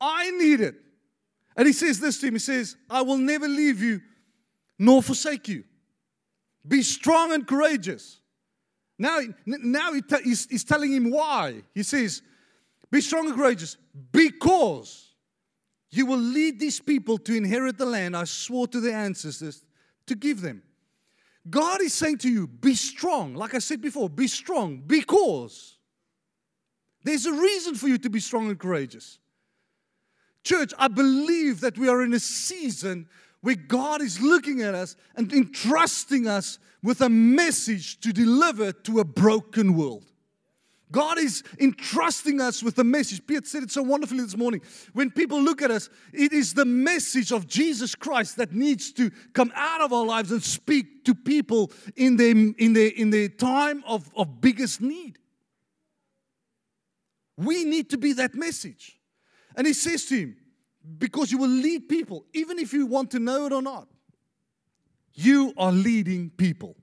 I 0.00 0.30
need 0.32 0.60
it. 0.60 0.76
And 1.56 1.66
he 1.66 1.72
says 1.72 2.00
this 2.00 2.20
to 2.20 2.26
him 2.26 2.34
He 2.34 2.40
says, 2.40 2.76
I 2.90 3.02
will 3.02 3.18
never 3.18 3.48
leave 3.48 3.82
you 3.82 4.00
nor 4.78 5.02
forsake 5.02 5.48
you. 5.48 5.64
Be 6.66 6.82
strong 6.82 7.32
and 7.32 7.46
courageous. 7.46 8.20
Now, 8.98 9.20
now 9.44 9.92
he's, 9.92 10.64
telling 10.64 10.92
him 10.92 11.10
why. 11.10 11.62
He 11.74 11.82
says, 11.82 12.22
Be 12.90 13.00
strong 13.00 13.26
and 13.26 13.34
courageous 13.34 13.76
because 14.12 15.12
you 15.90 16.06
will 16.06 16.18
lead 16.18 16.60
these 16.60 16.80
people 16.80 17.18
to 17.18 17.34
inherit 17.34 17.78
the 17.78 17.86
land 17.86 18.16
I 18.16 18.24
swore 18.24 18.66
to 18.68 18.80
their 18.80 18.96
ancestors 18.96 19.64
to 20.06 20.14
give 20.14 20.40
them. 20.40 20.62
God 21.50 21.82
is 21.82 21.92
saying 21.92 22.18
to 22.18 22.30
you, 22.30 22.46
Be 22.46 22.74
strong. 22.74 23.34
Like 23.34 23.54
I 23.54 23.58
said 23.58 23.80
before, 23.80 24.08
be 24.08 24.28
strong 24.28 24.82
because 24.86 25.76
there's 27.02 27.26
a 27.26 27.32
reason 27.32 27.74
for 27.74 27.88
you 27.88 27.98
to 27.98 28.10
be 28.10 28.20
strong 28.20 28.48
and 28.48 28.58
courageous. 28.58 29.18
Church, 30.42 30.72
I 30.78 30.88
believe 30.88 31.60
that 31.60 31.78
we 31.78 31.88
are 31.88 32.02
in 32.02 32.12
a 32.12 32.20
season 32.20 33.08
where 33.44 33.56
God 33.56 34.00
is 34.00 34.22
looking 34.22 34.62
at 34.62 34.74
us 34.74 34.96
and 35.16 35.30
entrusting 35.30 36.26
us 36.26 36.58
with 36.82 37.02
a 37.02 37.10
message 37.10 38.00
to 38.00 38.10
deliver 38.10 38.72
to 38.72 39.00
a 39.00 39.04
broken 39.04 39.76
world. 39.76 40.10
God 40.90 41.18
is 41.18 41.42
entrusting 41.60 42.40
us 42.40 42.62
with 42.62 42.78
a 42.78 42.84
message. 42.84 43.26
Piet 43.26 43.46
said 43.46 43.62
it 43.62 43.70
so 43.70 43.82
wonderfully 43.82 44.22
this 44.22 44.34
morning. 44.34 44.62
When 44.94 45.10
people 45.10 45.42
look 45.42 45.60
at 45.60 45.70
us, 45.70 45.90
it 46.14 46.32
is 46.32 46.54
the 46.54 46.64
message 46.64 47.32
of 47.32 47.46
Jesus 47.46 47.94
Christ 47.94 48.38
that 48.38 48.54
needs 48.54 48.92
to 48.92 49.10
come 49.34 49.52
out 49.54 49.82
of 49.82 49.92
our 49.92 50.06
lives 50.06 50.32
and 50.32 50.42
speak 50.42 51.04
to 51.04 51.14
people 51.14 51.70
in 51.96 52.16
their, 52.16 52.30
in 52.30 52.72
their, 52.72 52.92
in 52.96 53.10
their 53.10 53.28
time 53.28 53.84
of, 53.86 54.10
of 54.16 54.40
biggest 54.40 54.80
need. 54.80 55.18
We 57.36 57.64
need 57.64 57.90
to 57.90 57.98
be 57.98 58.14
that 58.14 58.34
message. 58.34 58.98
And 59.54 59.66
he 59.66 59.74
says 59.74 60.06
to 60.06 60.16
him, 60.16 60.36
because 60.98 61.32
you 61.32 61.38
will 61.38 61.48
lead 61.48 61.88
people, 61.88 62.24
even 62.32 62.58
if 62.58 62.72
you 62.72 62.86
want 62.86 63.10
to 63.12 63.18
know 63.18 63.46
it 63.46 63.52
or 63.52 63.62
not. 63.62 63.88
You 65.14 65.54
are 65.56 65.72
leading 65.72 66.30
people. 66.30 66.76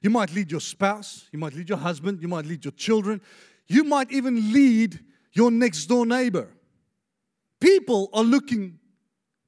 You 0.00 0.10
might 0.10 0.32
lead 0.34 0.50
your 0.50 0.60
spouse, 0.60 1.28
you 1.32 1.38
might 1.38 1.54
lead 1.54 1.68
your 1.68 1.78
husband, 1.78 2.20
you 2.20 2.28
might 2.28 2.44
lead 2.44 2.64
your 2.64 2.72
children, 2.72 3.20
you 3.66 3.84
might 3.84 4.12
even 4.12 4.52
lead 4.52 5.00
your 5.32 5.50
next 5.50 5.86
door 5.86 6.06
neighbor. 6.06 6.48
People 7.60 8.10
are 8.12 8.22
looking 8.22 8.78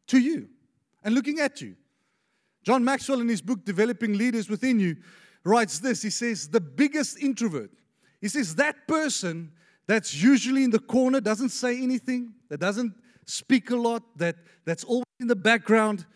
to 0.08 0.18
you 0.18 0.48
and 1.04 1.14
looking 1.14 1.40
at 1.40 1.60
you. 1.60 1.76
John 2.64 2.84
Maxwell, 2.84 3.20
in 3.20 3.28
his 3.28 3.42
book 3.42 3.64
Developing 3.64 4.14
Leaders 4.14 4.48
Within 4.48 4.80
You, 4.80 4.96
writes 5.44 5.78
this 5.78 6.02
He 6.02 6.10
says, 6.10 6.48
The 6.48 6.60
biggest 6.60 7.18
introvert. 7.18 7.70
He 8.20 8.28
says, 8.28 8.54
That 8.56 8.88
person 8.88 9.52
that's 9.86 10.14
usually 10.14 10.64
in 10.64 10.70
the 10.70 10.80
corner, 10.80 11.20
doesn't 11.20 11.50
say 11.50 11.80
anything, 11.80 12.32
that 12.48 12.58
doesn't 12.58 12.94
speak 13.26 13.70
a 13.70 13.76
lot, 13.76 14.02
that, 14.18 14.36
that's 14.64 14.84
always 14.84 15.04
in 15.20 15.26
the 15.26 15.36
background, 15.36 16.06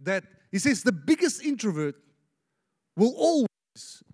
that 0.00 0.24
he 0.50 0.58
says 0.58 0.82
the 0.82 0.92
biggest 0.92 1.42
introvert 1.42 1.96
will 2.96 3.14
always 3.16 3.48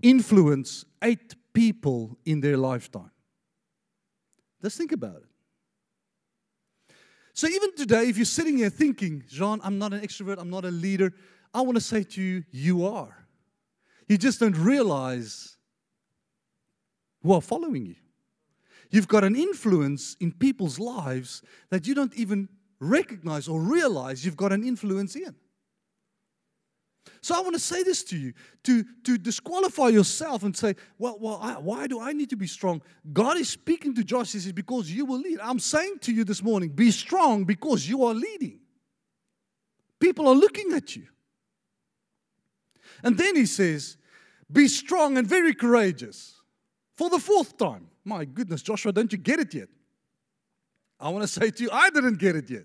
influence 0.02 0.84
eight 1.02 1.34
people 1.52 2.16
in 2.25 2.40
their 2.40 2.56
lifetime. 2.56 3.11
Just 4.62 4.78
think 4.78 4.92
about 4.92 5.16
it. 5.16 5.28
So, 7.34 7.49
even 7.49 7.75
today, 7.75 8.08
if 8.08 8.16
you're 8.16 8.25
sitting 8.25 8.58
here 8.58 8.70
thinking, 8.70 9.25
Jean, 9.28 9.61
I'm 9.64 9.78
not 9.78 9.92
an 9.92 10.00
extrovert, 10.00 10.38
I'm 10.38 10.50
not 10.50 10.64
a 10.64 10.70
leader, 10.70 11.12
I 11.52 11.62
want 11.62 11.76
to 11.76 11.80
say 11.80 12.04
to 12.04 12.23
you, 12.23 12.44
you 12.50 12.87
are. 12.87 13.26
You 14.08 14.18
just 14.18 14.38
don't 14.38 14.56
realize 14.56 15.56
who 17.23 17.32
are 17.32 17.40
following 17.40 17.87
you. 17.87 17.96
You've 18.90 19.08
got 19.08 19.24
an 19.24 19.36
influence 19.36 20.16
in 20.20 20.32
people's 20.32 20.78
lives 20.78 21.42
that 21.70 21.86
you 21.86 21.94
don't 21.94 22.14
even 22.14 22.48
recognize 22.80 23.48
or 23.48 23.60
realize 23.60 24.24
you've 24.24 24.36
got 24.36 24.52
an 24.52 24.64
influence 24.64 25.16
in. 25.16 25.34
So 27.20 27.34
I 27.34 27.40
want 27.40 27.54
to 27.54 27.60
say 27.60 27.82
this 27.82 28.04
to 28.04 28.18
you 28.18 28.34
to, 28.64 28.84
to 29.04 29.16
disqualify 29.16 29.88
yourself 29.88 30.42
and 30.42 30.56
say, 30.56 30.74
well, 30.98 31.16
well 31.18 31.38
I, 31.42 31.54
why 31.54 31.86
do 31.86 32.00
I 32.00 32.12
need 32.12 32.30
to 32.30 32.36
be 32.36 32.46
strong? 32.46 32.82
God 33.12 33.38
is 33.38 33.48
speaking 33.48 33.94
to 33.94 34.04
Josh. 34.04 34.32
He 34.32 34.40
says, 34.40 34.52
because 34.52 34.90
you 34.90 35.06
will 35.06 35.20
lead. 35.20 35.40
I'm 35.40 35.58
saying 35.58 36.00
to 36.02 36.12
you 36.12 36.24
this 36.24 36.42
morning, 36.42 36.70
be 36.70 36.90
strong 36.90 37.44
because 37.44 37.88
you 37.88 38.04
are 38.04 38.14
leading. 38.14 38.60
People 40.00 40.28
are 40.28 40.34
looking 40.34 40.72
at 40.72 40.96
you. 40.96 41.06
And 43.02 43.16
then 43.16 43.36
he 43.36 43.46
says, 43.46 43.96
be 44.52 44.68
strong 44.68 45.16
and 45.16 45.26
very 45.26 45.54
courageous 45.54 46.40
for 46.96 47.08
the 47.08 47.18
fourth 47.18 47.56
time. 47.56 47.88
My 48.04 48.25
goodness, 48.25 48.62
Joshua, 48.62 48.92
don't 48.92 49.11
you 49.11 49.18
get 49.18 49.40
it 49.40 49.54
yet? 49.54 49.68
I 51.00 51.08
want 51.08 51.23
to 51.23 51.28
say 51.28 51.50
to 51.50 51.62
you, 51.62 51.70
I 51.73 51.90
didn't 51.90 52.18
get 52.18 52.37
it 52.37 52.50
yet. 52.50 52.64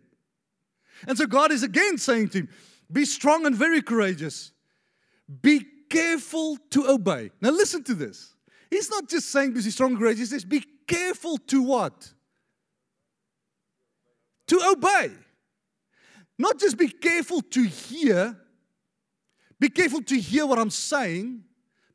And 1.07 1.17
so 1.17 1.25
God 1.25 1.51
is 1.51 1.63
again 1.63 1.97
saying 1.97 2.29
to 2.29 2.39
him, 2.39 2.49
Be 2.91 3.05
strong 3.05 3.45
and 3.45 3.55
very 3.55 3.81
courageous. 3.81 4.51
Be 5.41 5.65
careful 5.89 6.57
to 6.71 6.89
obey. 6.89 7.31
Now, 7.41 7.51
listen 7.51 7.83
to 7.85 7.93
this. 7.93 8.33
He's 8.69 8.89
not 8.89 9.09
just 9.09 9.29
saying 9.29 9.53
be 9.53 9.61
strong 9.61 9.91
and 9.91 9.99
courageous, 9.99 10.19
he 10.19 10.25
says, 10.25 10.45
Be 10.45 10.63
careful 10.87 11.37
to 11.37 11.63
what? 11.63 12.13
To 14.47 14.61
obey. 14.71 15.11
Not 16.37 16.59
just 16.59 16.77
be 16.77 16.87
careful 16.87 17.41
to 17.41 17.63
hear, 17.63 18.37
be 19.59 19.69
careful 19.69 20.01
to 20.03 20.19
hear 20.19 20.45
what 20.45 20.57
I'm 20.57 20.69
saying, 20.69 21.43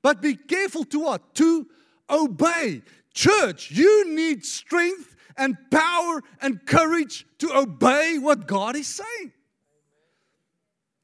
but 0.02 0.20
be 0.20 0.34
careful 0.34 0.84
to 0.84 1.00
what? 1.00 1.34
To 1.36 1.66
obey. 2.10 2.82
Church, 3.14 3.70
you 3.70 4.14
need 4.14 4.44
strength 4.44 5.16
and 5.36 5.56
power 5.70 6.20
and 6.42 6.64
courage 6.66 7.26
to 7.38 7.56
obey 7.56 8.18
what 8.18 8.46
God 8.46 8.76
is 8.76 8.88
saying. 8.88 9.32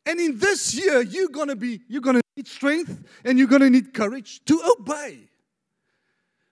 And 0.07 0.19
in 0.19 0.39
this 0.39 0.75
year, 0.75 1.03
you're 1.03 1.29
gonna 1.29 1.57
be, 1.57 1.81
you're 1.89 2.01
gonna 2.01 2.21
need 2.37 2.49
strength 2.49 3.05
and 3.25 3.39
you're 3.39 3.49
gonna 3.49 3.71
need 3.71 3.95
courage 3.95 4.45
to 4.47 4.61
obey. 4.79 5.29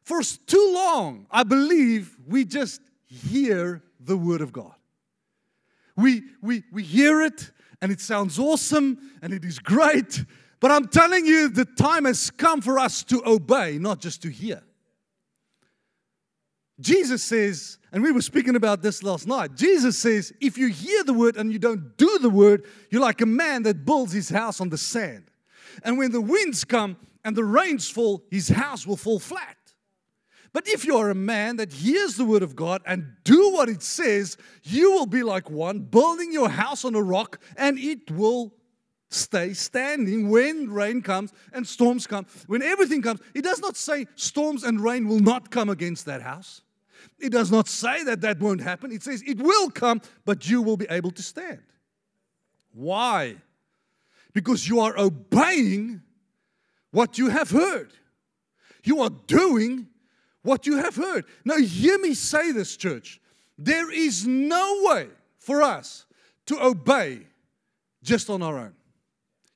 For 0.04 0.22
too 0.22 0.70
long, 0.74 1.26
I 1.30 1.42
believe 1.42 2.16
we 2.26 2.44
just 2.44 2.80
hear 3.06 3.82
the 4.00 4.16
word 4.16 4.40
of 4.40 4.52
God. 4.52 4.74
We, 5.96 6.22
we, 6.40 6.62
we 6.72 6.84
hear 6.84 7.22
it 7.22 7.50
and 7.82 7.90
it 7.90 8.00
sounds 8.00 8.38
awesome 8.38 8.98
and 9.22 9.32
it 9.32 9.44
is 9.44 9.58
great, 9.58 10.24
but 10.60 10.70
I'm 10.70 10.86
telling 10.88 11.26
you, 11.26 11.48
the 11.48 11.64
time 11.64 12.04
has 12.04 12.30
come 12.30 12.60
for 12.60 12.78
us 12.78 13.02
to 13.04 13.22
obey, 13.26 13.78
not 13.78 14.00
just 14.00 14.22
to 14.22 14.28
hear. 14.28 14.62
Jesus 16.80 17.24
says, 17.24 17.78
and 17.92 18.02
we 18.02 18.12
were 18.12 18.22
speaking 18.22 18.54
about 18.54 18.82
this 18.82 19.02
last 19.02 19.26
night. 19.26 19.54
Jesus 19.56 19.98
says, 19.98 20.32
if 20.40 20.56
you 20.56 20.68
hear 20.68 21.02
the 21.02 21.12
word 21.12 21.36
and 21.36 21.52
you 21.52 21.58
don't 21.58 21.96
do 21.96 22.18
the 22.18 22.30
word, 22.30 22.64
you're 22.90 23.02
like 23.02 23.20
a 23.20 23.26
man 23.26 23.64
that 23.64 23.84
builds 23.84 24.12
his 24.12 24.28
house 24.28 24.60
on 24.60 24.68
the 24.68 24.78
sand. 24.78 25.24
And 25.82 25.98
when 25.98 26.12
the 26.12 26.20
winds 26.20 26.64
come 26.64 26.96
and 27.24 27.34
the 27.34 27.44
rains 27.44 27.90
fall, 27.90 28.24
his 28.30 28.48
house 28.48 28.86
will 28.86 28.96
fall 28.96 29.18
flat. 29.18 29.56
But 30.52 30.68
if 30.68 30.84
you 30.84 30.96
are 30.96 31.10
a 31.10 31.14
man 31.14 31.56
that 31.56 31.72
hears 31.72 32.16
the 32.16 32.24
word 32.24 32.42
of 32.42 32.56
God 32.56 32.80
and 32.86 33.06
do 33.24 33.52
what 33.52 33.68
it 33.68 33.82
says, 33.82 34.36
you 34.62 34.92
will 34.92 35.06
be 35.06 35.22
like 35.22 35.50
one 35.50 35.80
building 35.80 36.32
your 36.32 36.48
house 36.48 36.84
on 36.84 36.94
a 36.94 37.02
rock 37.02 37.40
and 37.56 37.78
it 37.78 38.10
will 38.10 38.54
stay 39.10 39.52
standing 39.52 40.28
when 40.30 40.70
rain 40.70 41.02
comes 41.02 41.32
and 41.52 41.66
storms 41.66 42.06
come. 42.06 42.26
When 42.46 42.62
everything 42.62 43.02
comes, 43.02 43.20
it 43.34 43.42
does 43.42 43.60
not 43.60 43.76
say 43.76 44.06
storms 44.14 44.64
and 44.64 44.80
rain 44.80 45.08
will 45.08 45.20
not 45.20 45.50
come 45.50 45.68
against 45.68 46.06
that 46.06 46.22
house. 46.22 46.62
It 47.18 47.30
does 47.30 47.50
not 47.50 47.68
say 47.68 48.04
that 48.04 48.20
that 48.22 48.40
won't 48.40 48.60
happen. 48.60 48.92
It 48.92 49.02
says 49.02 49.22
it 49.26 49.38
will 49.38 49.70
come, 49.70 50.00
but 50.24 50.48
you 50.48 50.62
will 50.62 50.76
be 50.76 50.86
able 50.90 51.10
to 51.12 51.22
stand. 51.22 51.62
Why? 52.72 53.36
Because 54.32 54.68
you 54.68 54.80
are 54.80 54.96
obeying 54.98 56.02
what 56.90 57.18
you 57.18 57.28
have 57.28 57.50
heard. 57.50 57.92
You 58.84 59.00
are 59.00 59.10
doing 59.10 59.88
what 60.42 60.66
you 60.66 60.76
have 60.76 60.96
heard. 60.96 61.24
Now, 61.44 61.56
hear 61.56 61.98
me 61.98 62.14
say 62.14 62.52
this, 62.52 62.76
church. 62.76 63.20
There 63.58 63.90
is 63.90 64.26
no 64.26 64.82
way 64.84 65.08
for 65.38 65.62
us 65.62 66.06
to 66.46 66.62
obey 66.62 67.26
just 68.02 68.30
on 68.30 68.42
our 68.42 68.58
own. 68.58 68.74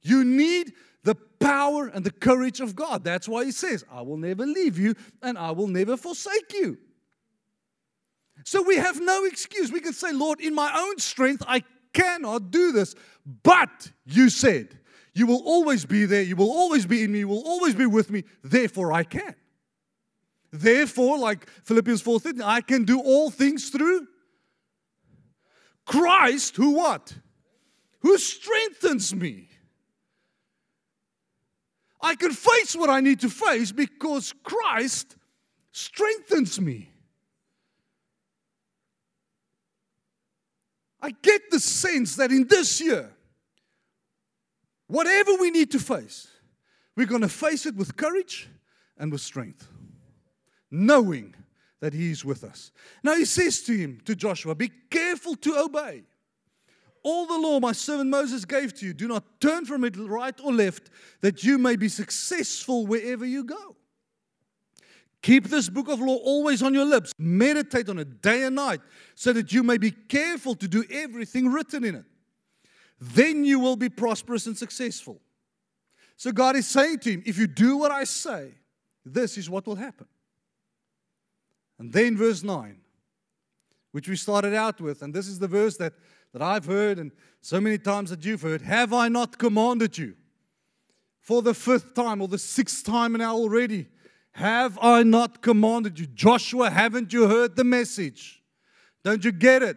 You 0.02 0.24
need 0.24 0.72
the 1.04 1.14
power 1.14 1.86
and 1.86 2.04
the 2.04 2.10
courage 2.10 2.60
of 2.60 2.74
God. 2.74 3.04
That's 3.04 3.28
why 3.28 3.44
He 3.44 3.52
says, 3.52 3.84
I 3.90 4.02
will 4.02 4.16
never 4.16 4.44
leave 4.44 4.78
you 4.78 4.94
and 5.22 5.38
I 5.38 5.52
will 5.52 5.68
never 5.68 5.96
forsake 5.96 6.52
you. 6.52 6.78
So 8.44 8.62
we 8.62 8.76
have 8.76 9.00
no 9.00 9.24
excuse. 9.24 9.70
We 9.70 9.80
can 9.80 9.92
say, 9.92 10.12
Lord, 10.12 10.40
in 10.40 10.54
my 10.54 10.72
own 10.74 10.98
strength, 10.98 11.42
I 11.46 11.62
cannot 11.92 12.50
do 12.50 12.72
this. 12.72 12.94
But 13.42 13.92
you 14.04 14.28
said, 14.30 14.78
You 15.14 15.26
will 15.26 15.42
always 15.44 15.84
be 15.84 16.06
there. 16.06 16.22
You 16.22 16.36
will 16.36 16.50
always 16.50 16.86
be 16.86 17.02
in 17.02 17.12
me. 17.12 17.20
You 17.20 17.28
will 17.28 17.46
always 17.46 17.74
be 17.74 17.86
with 17.86 18.10
me. 18.10 18.24
Therefore, 18.42 18.92
I 18.92 19.04
can. 19.04 19.34
Therefore, 20.52 21.18
like 21.18 21.48
Philippians 21.64 22.02
4 22.02 22.20
I 22.44 22.60
can 22.60 22.84
do 22.84 23.00
all 23.00 23.30
things 23.30 23.70
through 23.70 24.06
Christ, 25.86 26.56
who 26.56 26.72
what? 26.72 27.14
Who 28.00 28.18
strengthens 28.18 29.14
me. 29.14 29.48
I 32.00 32.14
can 32.16 32.32
face 32.32 32.74
what 32.74 32.90
I 32.90 33.00
need 33.00 33.20
to 33.20 33.30
face 33.30 33.72
because 33.72 34.34
Christ 34.42 35.16
strengthens 35.70 36.60
me. 36.60 36.91
I 41.02 41.10
get 41.10 41.50
the 41.50 41.58
sense 41.58 42.14
that 42.16 42.30
in 42.30 42.46
this 42.46 42.80
year, 42.80 43.10
whatever 44.86 45.34
we 45.34 45.50
need 45.50 45.72
to 45.72 45.80
face, 45.80 46.28
we're 46.96 47.06
going 47.06 47.22
to 47.22 47.28
face 47.28 47.66
it 47.66 47.74
with 47.74 47.96
courage 47.96 48.48
and 48.96 49.10
with 49.10 49.20
strength, 49.20 49.66
knowing 50.70 51.34
that 51.80 51.92
He 51.92 52.12
is 52.12 52.24
with 52.24 52.44
us. 52.44 52.70
Now 53.02 53.16
He 53.16 53.24
says 53.24 53.62
to 53.62 53.76
him, 53.76 54.00
to 54.04 54.14
Joshua, 54.14 54.54
Be 54.54 54.70
careful 54.90 55.34
to 55.36 55.58
obey. 55.58 56.04
All 57.02 57.26
the 57.26 57.36
law 57.36 57.58
my 57.58 57.72
servant 57.72 58.10
Moses 58.10 58.44
gave 58.44 58.72
to 58.74 58.86
you, 58.86 58.94
do 58.94 59.08
not 59.08 59.40
turn 59.40 59.64
from 59.64 59.82
it 59.82 59.96
right 59.96 60.38
or 60.40 60.52
left, 60.52 60.90
that 61.20 61.42
you 61.42 61.58
may 61.58 61.74
be 61.74 61.88
successful 61.88 62.86
wherever 62.86 63.26
you 63.26 63.42
go. 63.42 63.76
Keep 65.22 65.44
this 65.44 65.68
book 65.68 65.88
of 65.88 66.00
law 66.00 66.16
always 66.16 66.62
on 66.62 66.74
your 66.74 66.84
lips. 66.84 67.12
Meditate 67.16 67.88
on 67.88 67.98
it 68.00 68.20
day 68.20 68.42
and 68.42 68.56
night 68.56 68.80
so 69.14 69.32
that 69.32 69.52
you 69.52 69.62
may 69.62 69.78
be 69.78 69.92
careful 69.92 70.54
to 70.56 70.66
do 70.66 70.84
everything 70.90 71.50
written 71.50 71.84
in 71.84 71.94
it. 71.94 72.04
Then 73.00 73.44
you 73.44 73.60
will 73.60 73.76
be 73.76 73.88
prosperous 73.88 74.46
and 74.46 74.58
successful. 74.58 75.20
So 76.16 76.32
God 76.32 76.56
is 76.56 76.66
saying 76.66 77.00
to 77.00 77.12
him, 77.12 77.22
if 77.24 77.38
you 77.38 77.46
do 77.46 77.76
what 77.76 77.90
I 77.90 78.04
say, 78.04 78.52
this 79.04 79.38
is 79.38 79.48
what 79.48 79.66
will 79.66 79.76
happen. 79.76 80.06
And 81.78 81.92
then 81.92 82.16
verse 82.16 82.42
9, 82.42 82.78
which 83.92 84.08
we 84.08 84.16
started 84.16 84.54
out 84.54 84.80
with, 84.80 85.02
and 85.02 85.14
this 85.14 85.26
is 85.26 85.38
the 85.38 85.48
verse 85.48 85.76
that, 85.78 85.94
that 86.32 86.42
I've 86.42 86.64
heard 86.64 86.98
and 86.98 87.12
so 87.40 87.60
many 87.60 87.78
times 87.78 88.10
that 88.10 88.24
you've 88.24 88.42
heard 88.42 88.62
Have 88.62 88.92
I 88.92 89.08
not 89.08 89.38
commanded 89.38 89.98
you 89.98 90.14
for 91.20 91.42
the 91.42 91.54
fifth 91.54 91.94
time 91.94 92.22
or 92.22 92.28
the 92.28 92.38
sixth 92.38 92.84
time 92.84 93.12
now 93.14 93.34
already? 93.34 93.88
Have 94.32 94.78
I 94.80 95.02
not 95.02 95.42
commanded 95.42 95.98
you? 95.98 96.06
Joshua, 96.06 96.70
haven't 96.70 97.12
you 97.12 97.28
heard 97.28 97.54
the 97.56 97.64
message? 97.64 98.42
Don't 99.04 99.24
you 99.24 99.32
get 99.32 99.62
it? 99.62 99.76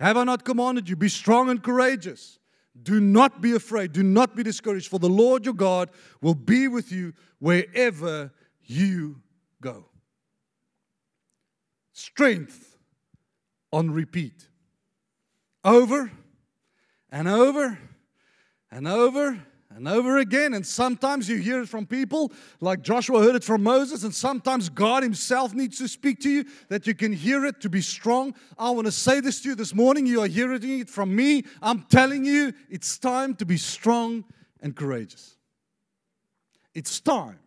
Have 0.00 0.16
I 0.16 0.24
not 0.24 0.44
commanded 0.44 0.88
you? 0.88 0.96
Be 0.96 1.08
strong 1.08 1.48
and 1.48 1.62
courageous. 1.62 2.38
Do 2.80 3.00
not 3.00 3.40
be 3.40 3.54
afraid. 3.54 3.92
Do 3.92 4.02
not 4.02 4.36
be 4.36 4.42
discouraged, 4.42 4.88
for 4.88 4.98
the 4.98 5.08
Lord 5.08 5.44
your 5.44 5.54
God 5.54 5.90
will 6.20 6.34
be 6.34 6.68
with 6.68 6.92
you 6.92 7.12
wherever 7.38 8.32
you 8.62 9.20
go. 9.60 9.86
Strength 11.92 12.76
on 13.72 13.90
repeat. 13.90 14.48
Over 15.64 16.12
and 17.10 17.28
over 17.28 17.78
and 18.70 18.86
over 18.86 19.42
and 19.78 19.88
over 19.88 20.18
again. 20.18 20.54
And 20.54 20.66
sometimes 20.66 21.28
you 21.28 21.36
hear 21.36 21.62
it 21.62 21.68
from 21.68 21.86
people, 21.86 22.32
like 22.60 22.82
Joshua 22.82 23.22
heard 23.22 23.36
it 23.36 23.44
from 23.44 23.62
Moses, 23.62 24.04
and 24.04 24.14
sometimes 24.14 24.68
God 24.68 25.02
Himself 25.02 25.54
needs 25.54 25.78
to 25.78 25.88
speak 25.88 26.20
to 26.20 26.30
you 26.30 26.44
that 26.68 26.86
you 26.86 26.94
can 26.94 27.12
hear 27.12 27.46
it 27.46 27.60
to 27.62 27.70
be 27.70 27.80
strong. 27.80 28.34
I 28.58 28.70
want 28.70 28.86
to 28.86 28.92
say 28.92 29.20
this 29.20 29.40
to 29.42 29.50
you 29.50 29.54
this 29.54 29.74
morning. 29.74 30.04
You 30.04 30.22
are 30.22 30.26
hearing 30.26 30.80
it 30.80 30.90
from 30.90 31.14
me. 31.14 31.44
I'm 31.62 31.82
telling 31.84 32.24
you, 32.24 32.52
it's 32.68 32.98
time 32.98 33.34
to 33.36 33.46
be 33.46 33.56
strong 33.56 34.24
and 34.60 34.76
courageous. 34.76 35.36
It's 36.74 37.00
time 37.00 37.38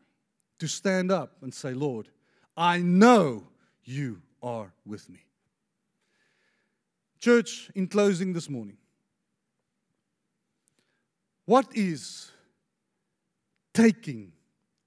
to 0.60 0.68
stand 0.68 1.12
up 1.12 1.38
and 1.42 1.54
say, 1.54 1.74
Lord, 1.74 2.10
I 2.58 2.80
know 2.80 3.44
you 3.84 4.22
are 4.42 4.74
with 4.86 5.10
me. 5.10 5.20
Church, 7.20 7.70
in 7.76 7.88
closing 7.88 8.34
this 8.34 8.50
morning, 8.50 8.78
what 11.52 11.76
is 11.76 12.32
taking 13.74 14.32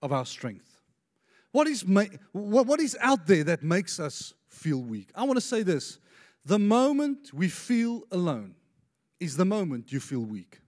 of 0.01 0.15
our 0.15 0.25
strength? 0.25 0.81
What 1.53 1.67
is, 1.67 1.87
ma- 1.87 2.05
what, 2.33 2.67
what 2.67 2.81
is 2.81 2.97
out 3.03 3.27
there 3.27 3.45
that 3.45 3.63
makes 3.63 4.01
us 4.01 4.33
feel 4.49 4.81
weak? 4.81 5.11
I 5.15 5.25
want 5.25 5.37
to 5.37 5.43
say 5.43 5.63
this 5.63 5.99
the 6.43 6.59
moment 6.59 7.35
we 7.35 7.51
feel 7.51 8.05
alone 8.11 8.55
is 9.21 9.37
the 9.37 9.45
moment 9.45 9.93
you 9.93 10.01
feel 10.01 10.21
weak. 10.21 10.63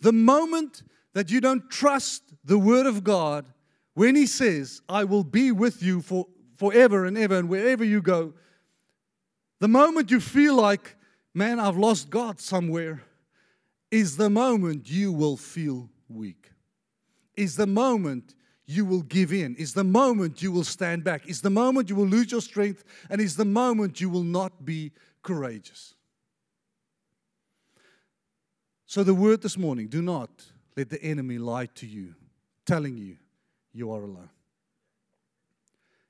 The 0.00 0.12
moment 0.12 0.84
that 1.12 1.28
you 1.28 1.40
don't 1.40 1.68
trust 1.68 2.22
the 2.44 2.56
Word 2.56 2.86
of 2.86 3.02
God 3.02 3.46
when 3.94 4.14
He 4.14 4.28
says, 4.28 4.80
I 4.88 5.02
will 5.02 5.24
be 5.24 5.50
with 5.50 5.82
you 5.82 6.02
for, 6.02 6.28
forever 6.56 7.04
and 7.04 7.18
ever 7.18 7.36
and 7.36 7.48
wherever 7.48 7.82
you 7.82 8.00
go, 8.00 8.32
the 9.58 9.66
moment 9.66 10.12
you 10.12 10.20
feel 10.20 10.54
like, 10.54 10.94
man, 11.34 11.58
I've 11.58 11.76
lost 11.76 12.10
God 12.10 12.38
somewhere, 12.38 13.02
is 13.90 14.16
the 14.16 14.30
moment 14.30 14.90
you 14.90 15.12
will 15.12 15.36
feel 15.36 15.88
weak. 16.08 16.50
Is 17.36 17.56
the 17.56 17.66
moment 17.66 18.34
you 18.66 18.84
will 18.84 19.02
give 19.02 19.32
in. 19.32 19.54
Is 19.56 19.72
the 19.72 19.84
moment 19.84 20.42
you 20.42 20.52
will 20.52 20.64
stand 20.64 21.04
back. 21.04 21.26
Is 21.26 21.40
the 21.40 21.50
moment 21.50 21.88
you 21.88 21.96
will 21.96 22.06
lose 22.06 22.30
your 22.30 22.42
strength. 22.42 22.84
And 23.08 23.20
is 23.20 23.36
the 23.36 23.44
moment 23.44 24.00
you 24.00 24.10
will 24.10 24.24
not 24.24 24.64
be 24.64 24.92
courageous. 25.22 25.94
So, 28.86 29.04
the 29.04 29.14
word 29.14 29.42
this 29.42 29.58
morning 29.58 29.88
do 29.88 30.00
not 30.00 30.30
let 30.76 30.88
the 30.88 31.02
enemy 31.02 31.36
lie 31.36 31.66
to 31.74 31.86
you, 31.86 32.14
telling 32.64 32.96
you 32.96 33.16
you 33.72 33.92
are 33.92 34.02
alone. 34.02 34.30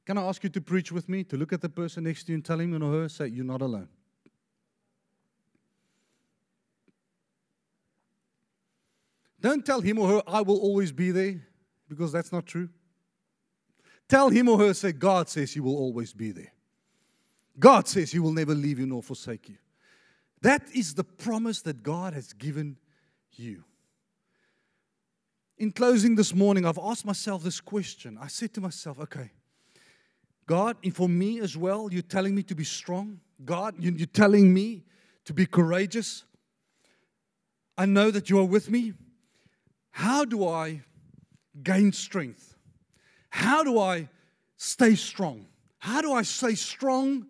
Can 0.06 0.16
I 0.16 0.22
ask 0.22 0.42
you 0.42 0.50
to 0.50 0.60
preach 0.60 0.90
with 0.92 1.08
me, 1.08 1.24
to 1.24 1.36
look 1.36 1.52
at 1.52 1.60
the 1.60 1.68
person 1.68 2.04
next 2.04 2.24
to 2.24 2.32
you 2.32 2.36
and 2.36 2.44
tell 2.44 2.60
him 2.60 2.80
or 2.82 2.90
her, 2.92 3.08
say, 3.08 3.26
You're 3.26 3.44
not 3.44 3.62
alone. 3.62 3.88
Don't 9.40 9.64
tell 9.64 9.80
him 9.80 9.98
or 9.98 10.08
her, 10.08 10.22
I 10.26 10.40
will 10.40 10.58
always 10.58 10.92
be 10.92 11.10
there, 11.10 11.40
because 11.88 12.12
that's 12.12 12.32
not 12.32 12.46
true. 12.46 12.68
Tell 14.08 14.30
him 14.30 14.48
or 14.48 14.58
her, 14.58 14.74
say, 14.74 14.92
God 14.92 15.28
says 15.28 15.52
He 15.52 15.60
will 15.60 15.76
always 15.76 16.12
be 16.12 16.32
there. 16.32 16.52
God 17.58 17.86
says 17.86 18.10
He 18.10 18.18
will 18.18 18.32
never 18.32 18.54
leave 18.54 18.78
you 18.78 18.86
nor 18.86 19.02
forsake 19.02 19.48
you. 19.48 19.56
That 20.40 20.62
is 20.74 20.94
the 20.94 21.04
promise 21.04 21.62
that 21.62 21.82
God 21.82 22.14
has 22.14 22.32
given 22.32 22.78
you. 23.32 23.64
In 25.58 25.72
closing 25.72 26.14
this 26.14 26.34
morning, 26.34 26.64
I've 26.64 26.78
asked 26.78 27.04
myself 27.04 27.42
this 27.42 27.60
question. 27.60 28.16
I 28.20 28.28
said 28.28 28.54
to 28.54 28.60
myself, 28.60 28.98
okay, 29.00 29.32
God, 30.46 30.76
and 30.82 30.94
for 30.94 31.08
me 31.08 31.40
as 31.40 31.56
well, 31.56 31.88
you're 31.92 32.00
telling 32.00 32.34
me 32.34 32.42
to 32.44 32.54
be 32.54 32.64
strong. 32.64 33.20
God, 33.44 33.74
you're 33.78 34.06
telling 34.06 34.54
me 34.54 34.84
to 35.24 35.34
be 35.34 35.44
courageous. 35.44 36.24
I 37.76 37.86
know 37.86 38.10
that 38.10 38.30
you 38.30 38.38
are 38.38 38.44
with 38.44 38.70
me. 38.70 38.94
How 39.98 40.24
do 40.24 40.46
I 40.46 40.82
gain 41.60 41.90
strength? 41.90 42.54
How 43.30 43.64
do 43.64 43.80
I 43.80 44.08
stay 44.56 44.94
strong? 44.94 45.46
How 45.80 46.00
do 46.00 46.12
I 46.12 46.22
stay 46.22 46.54
strong 46.54 47.26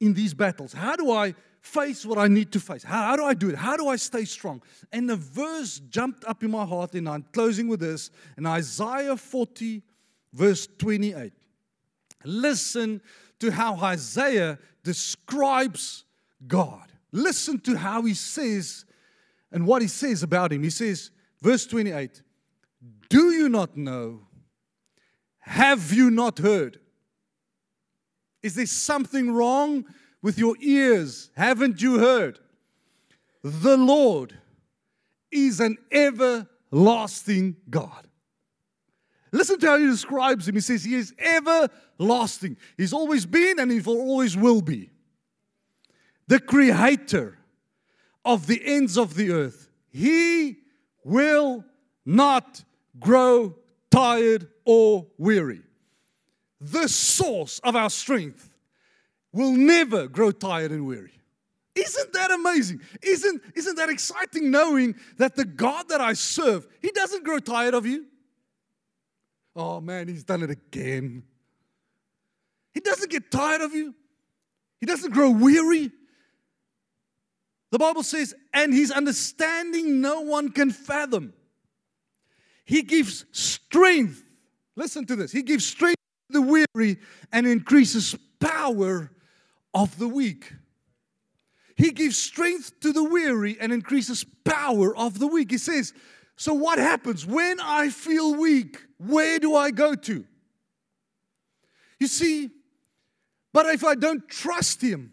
in 0.00 0.14
these 0.14 0.32
battles? 0.32 0.72
How 0.72 0.96
do 0.96 1.12
I 1.12 1.34
face 1.60 2.06
what 2.06 2.16
I 2.16 2.26
need 2.26 2.50
to 2.52 2.60
face? 2.60 2.82
How, 2.82 3.08
how, 3.08 3.16
do 3.16 3.24
I 3.26 3.34
do 3.34 3.50
it? 3.50 3.56
How 3.56 3.76
do 3.76 3.88
I 3.88 3.96
stay 3.96 4.24
strong? 4.24 4.62
And 4.90 5.06
the 5.06 5.16
verse 5.16 5.82
jumped 5.90 6.24
up 6.24 6.42
in 6.42 6.50
my 6.50 6.64
heart, 6.64 6.94
and 6.94 7.06
I'm 7.06 7.26
closing 7.34 7.68
with 7.68 7.80
this 7.80 8.10
in 8.38 8.46
Isaiah 8.46 9.14
40, 9.14 9.82
verse 10.32 10.66
28. 10.78 11.30
Listen 12.24 13.02
to 13.38 13.50
how 13.50 13.76
Isaiah 13.76 14.58
describes 14.82 16.06
God. 16.46 16.90
Listen 17.12 17.60
to 17.60 17.76
how 17.76 18.00
he 18.00 18.14
says 18.14 18.86
and 19.52 19.66
what 19.66 19.82
he 19.82 19.88
says 19.88 20.22
about 20.22 20.54
him. 20.54 20.62
He 20.62 20.70
says, 20.70 21.10
verse 21.42 21.66
28 21.66 22.22
Do 23.08 23.30
you 23.30 23.48
not 23.48 23.76
know? 23.76 24.22
Have 25.40 25.92
you 25.92 26.10
not 26.10 26.38
heard? 26.38 26.78
Is 28.42 28.54
there 28.54 28.66
something 28.66 29.32
wrong 29.32 29.84
with 30.22 30.38
your 30.38 30.54
ears? 30.60 31.30
Haven't 31.36 31.80
you 31.80 31.98
heard? 31.98 32.38
The 33.42 33.76
Lord 33.76 34.36
is 35.30 35.60
an 35.60 35.76
everlasting 35.90 37.56
God. 37.70 38.06
Listen 39.32 39.58
to 39.60 39.66
how 39.66 39.78
he 39.78 39.86
describes 39.86 40.48
him. 40.48 40.54
He 40.54 40.60
says, 40.60 40.84
He 40.84 40.94
is 40.94 41.14
everlasting. 41.18 42.56
He's 42.76 42.92
always 42.92 43.26
been 43.26 43.58
and 43.58 43.70
He 43.70 43.80
will 43.80 44.00
always 44.00 44.36
will 44.36 44.62
be. 44.62 44.90
The 46.28 46.40
creator 46.40 47.38
of 48.24 48.46
the 48.46 48.60
ends 48.64 48.98
of 48.98 49.14
the 49.14 49.30
earth. 49.30 49.68
He 49.90 50.58
will 51.04 51.64
not 52.04 52.64
grow 52.98 53.56
tired 53.90 54.48
or 54.64 55.06
weary. 55.16 55.62
The 56.60 56.88
source 56.88 57.60
of 57.60 57.76
our 57.76 57.90
strength 57.90 58.50
will 59.32 59.52
never 59.52 60.08
grow 60.08 60.30
tired 60.30 60.72
and 60.72 60.86
weary. 60.86 61.12
Isn't 61.74 62.12
that 62.12 62.30
amazing? 62.32 62.80
Isn't, 63.02 63.40
isn't 63.54 63.76
that 63.76 63.88
exciting 63.88 64.50
knowing 64.50 64.96
that 65.18 65.36
the 65.36 65.44
God 65.44 65.88
that 65.90 66.00
I 66.00 66.14
serve, 66.14 66.66
He 66.82 66.90
doesn't 66.90 67.24
grow 67.24 67.38
tired 67.38 67.74
of 67.74 67.86
you? 67.86 68.06
Oh 69.54 69.80
man, 69.80 70.08
He's 70.08 70.24
done 70.24 70.42
it 70.42 70.50
again. 70.50 71.22
He 72.74 72.80
doesn't 72.80 73.10
get 73.10 73.30
tired 73.30 73.60
of 73.60 73.72
you, 73.74 73.94
He 74.80 74.86
doesn't 74.86 75.12
grow 75.12 75.30
weary. 75.30 75.92
The 77.70 77.78
Bible 77.78 78.02
says, 78.02 78.34
and 78.52 78.72
His 78.72 78.90
understanding 78.90 80.00
no 80.00 80.22
one 80.22 80.50
can 80.50 80.70
fathom. 80.70 81.32
He 82.64 82.82
gives 82.82 83.24
strength. 83.32 84.22
Listen 84.76 85.06
to 85.06 85.16
this. 85.16 85.32
He 85.32 85.42
gives 85.42 85.66
strength 85.66 85.96
to 86.30 86.40
the 86.40 86.66
weary 86.74 86.98
and 87.32 87.46
increases 87.46 88.14
power 88.40 89.10
of 89.74 89.98
the 89.98 90.08
weak. 90.08 90.52
He 91.76 91.92
gives 91.92 92.18
strength 92.18 92.80
to 92.80 92.92
the 92.92 93.04
weary 93.04 93.56
and 93.60 93.72
increases 93.72 94.24
power 94.44 94.96
of 94.96 95.18
the 95.18 95.26
weak. 95.26 95.50
He 95.50 95.58
says, 95.58 95.92
So 96.36 96.52
what 96.52 96.78
happens 96.78 97.24
when 97.24 97.60
I 97.60 97.88
feel 97.88 98.34
weak? 98.34 98.78
Where 98.98 99.38
do 99.38 99.54
I 99.54 99.70
go 99.70 99.94
to? 99.94 100.24
You 102.00 102.06
see, 102.06 102.50
but 103.52 103.66
if 103.66 103.84
I 103.84 103.94
don't 103.94 104.28
trust 104.28 104.82
Him, 104.82 105.12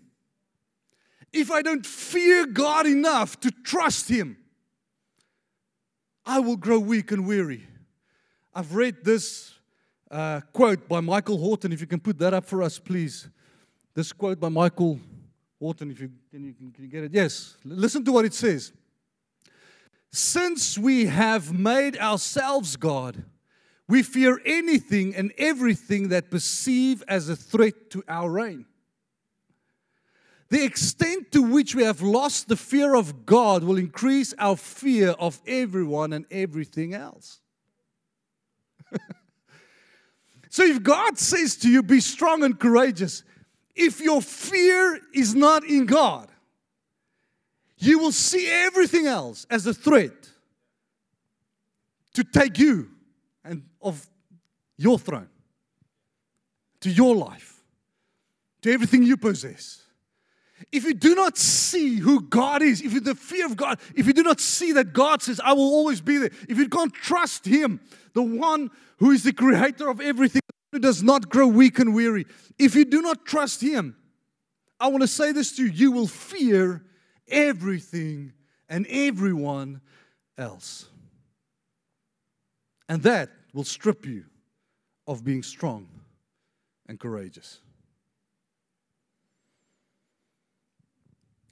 if 1.38 1.52
I 1.52 1.62
don't 1.62 1.86
fear 1.86 2.46
God 2.46 2.86
enough 2.86 3.40
to 3.42 3.52
trust 3.52 4.10
Him, 4.10 4.38
I 6.26 6.40
will 6.40 6.58
grow 6.58 6.80
weak 6.80 7.12
and 7.12 7.28
weary. 7.28 7.68
I've 8.54 8.74
read 8.74 9.04
this 9.04 9.54
uh, 10.10 10.42
quote 10.54 10.88
by 10.88 11.02
Michael 11.02 11.38
Horton. 11.38 11.72
If 11.72 11.82
you 11.82 11.88
can 11.88 12.00
put 12.00 12.18
that 12.20 12.34
up 12.34 12.46
for 12.46 12.64
us, 12.64 12.80
please. 12.80 13.28
This 13.94 14.12
quote 14.12 14.40
by 14.40 14.50
Michael 14.50 15.00
Horton, 15.60 15.92
if 15.92 16.00
you 16.00 16.12
can, 16.32 16.44
you 16.44 16.54
can, 16.54 16.72
can 16.72 16.84
you 16.84 16.90
get 16.90 17.04
it? 17.04 17.14
Yes. 17.14 17.58
Listen 17.64 18.04
to 18.06 18.12
what 18.12 18.26
it 18.26 18.34
says. 18.34 18.72
Since 20.12 20.78
we 20.78 21.06
have 21.06 21.52
made 21.52 21.98
ourselves 21.98 22.76
God, 22.76 23.24
we 23.88 24.02
fear 24.02 24.40
anything 24.46 25.16
and 25.16 25.32
everything 25.38 26.10
that 26.10 26.32
perceive 26.32 27.04
as 27.08 27.30
a 27.30 27.36
threat 27.36 27.90
to 27.92 28.04
our 28.08 28.30
reign. 28.30 28.66
The 30.50 30.64
extent 30.64 31.32
to 31.32 31.42
which 31.42 31.74
we 31.74 31.84
have 31.84 32.02
lost 32.02 32.48
the 32.48 32.56
fear 32.56 32.96
of 32.96 33.26
God 33.26 33.64
will 33.64 33.78
increase 33.78 34.34
our 34.38 34.56
fear 34.56 35.10
of 35.12 35.42
everyone 35.48 36.14
and 36.14 36.26
everything 36.30 36.94
else. 36.94 37.40
so, 40.50 40.64
if 40.64 40.84
God 40.84 41.18
says 41.18 41.56
to 41.58 41.70
you, 41.70 41.82
be 41.82 42.00
strong 42.00 42.44
and 42.44 42.60
courageous, 42.60 43.24
if 43.76 44.00
your 44.00 44.22
fear 44.22 45.02
is 45.14 45.34
not 45.34 45.64
in 45.64 45.88
God, 45.88 46.30
you 47.78 48.00
will 48.00 48.12
see 48.12 48.48
everything 48.50 49.08
else 49.08 49.46
as 49.50 49.66
a 49.66 49.74
threat 49.74 50.30
to 52.14 52.24
take 52.24 52.58
you 52.60 52.92
and 53.44 53.64
of 53.82 54.08
your 54.78 54.98
throne, 55.00 55.30
to 56.82 56.90
your 56.90 57.16
life, 57.16 57.62
to 58.62 58.72
everything 58.72 59.04
you 59.04 59.18
possess. 59.18 59.85
If 60.72 60.84
you 60.84 60.94
do 60.94 61.16
not 61.16 61.38
see 61.38 61.98
who 61.98 62.22
God 62.22 62.62
is, 62.62 62.82
if 62.82 62.94
you 62.94 63.00
the 63.00 63.16
fear 63.16 63.46
of 63.46 63.56
God, 63.56 63.80
if 63.96 64.08
you 64.08 64.14
do 64.14 64.24
not 64.24 64.40
see 64.40 64.74
that 64.74 64.94
God 64.94 65.22
says, 65.22 65.40
I 65.44 65.54
will 65.54 65.64
always 65.64 66.02
be 66.02 66.18
there, 66.18 66.32
if 66.50 66.58
you 66.58 66.70
can't 66.70 66.94
trust 66.94 67.46
Him, 67.46 67.80
the 68.14 68.24
one 68.24 68.72
who 68.98 69.12
is 69.12 69.24
the 69.24 69.34
creator 69.34 69.90
of 69.90 70.02
everything, 70.02 70.42
who 70.72 70.80
does 70.80 71.04
not 71.04 71.30
grow 71.30 71.48
weak 71.48 71.80
and 71.80 71.94
weary, 71.94 72.26
if 72.58 72.76
you 72.76 72.86
do 72.86 73.02
not 73.02 73.26
trust 73.26 73.62
Him, 73.62 73.96
I 74.80 74.88
want 74.88 75.02
to 75.02 75.08
say 75.08 75.32
this 75.32 75.56
to 75.58 75.66
you 75.66 75.72
you 75.72 75.92
will 75.92 76.08
fear 76.08 76.84
everything 77.28 78.34
and 78.70 78.86
everyone 78.90 79.82
else. 80.38 80.88
And 82.90 83.02
that 83.04 83.30
will 83.54 83.64
strip 83.64 84.06
you 84.06 84.26
of 85.08 85.24
being 85.24 85.44
strong 85.44 85.88
and 86.88 87.00
courageous. 87.00 87.60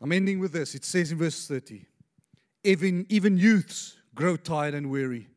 I'm 0.03 0.11
ending 0.11 0.39
with 0.39 0.51
this. 0.51 0.75
It 0.75 0.83
says 0.83 1.13
in 1.13 1.17
verse 1.17 1.47
30 1.47 1.85
even, 2.65 3.05
even 3.09 3.37
youths 3.37 3.95
grow 4.15 4.35
tired 4.35 4.73
and 4.73 4.89
weary, 4.89 5.27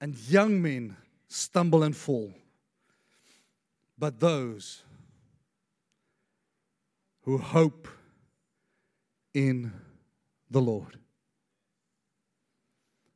and 0.00 0.16
young 0.28 0.62
men 0.62 0.96
stumble 1.28 1.82
and 1.82 1.94
fall. 1.94 2.32
But 3.98 4.18
those 4.18 4.82
who 7.22 7.38
hope 7.38 7.86
in 9.34 9.72
the 10.50 10.60
Lord, 10.60 10.98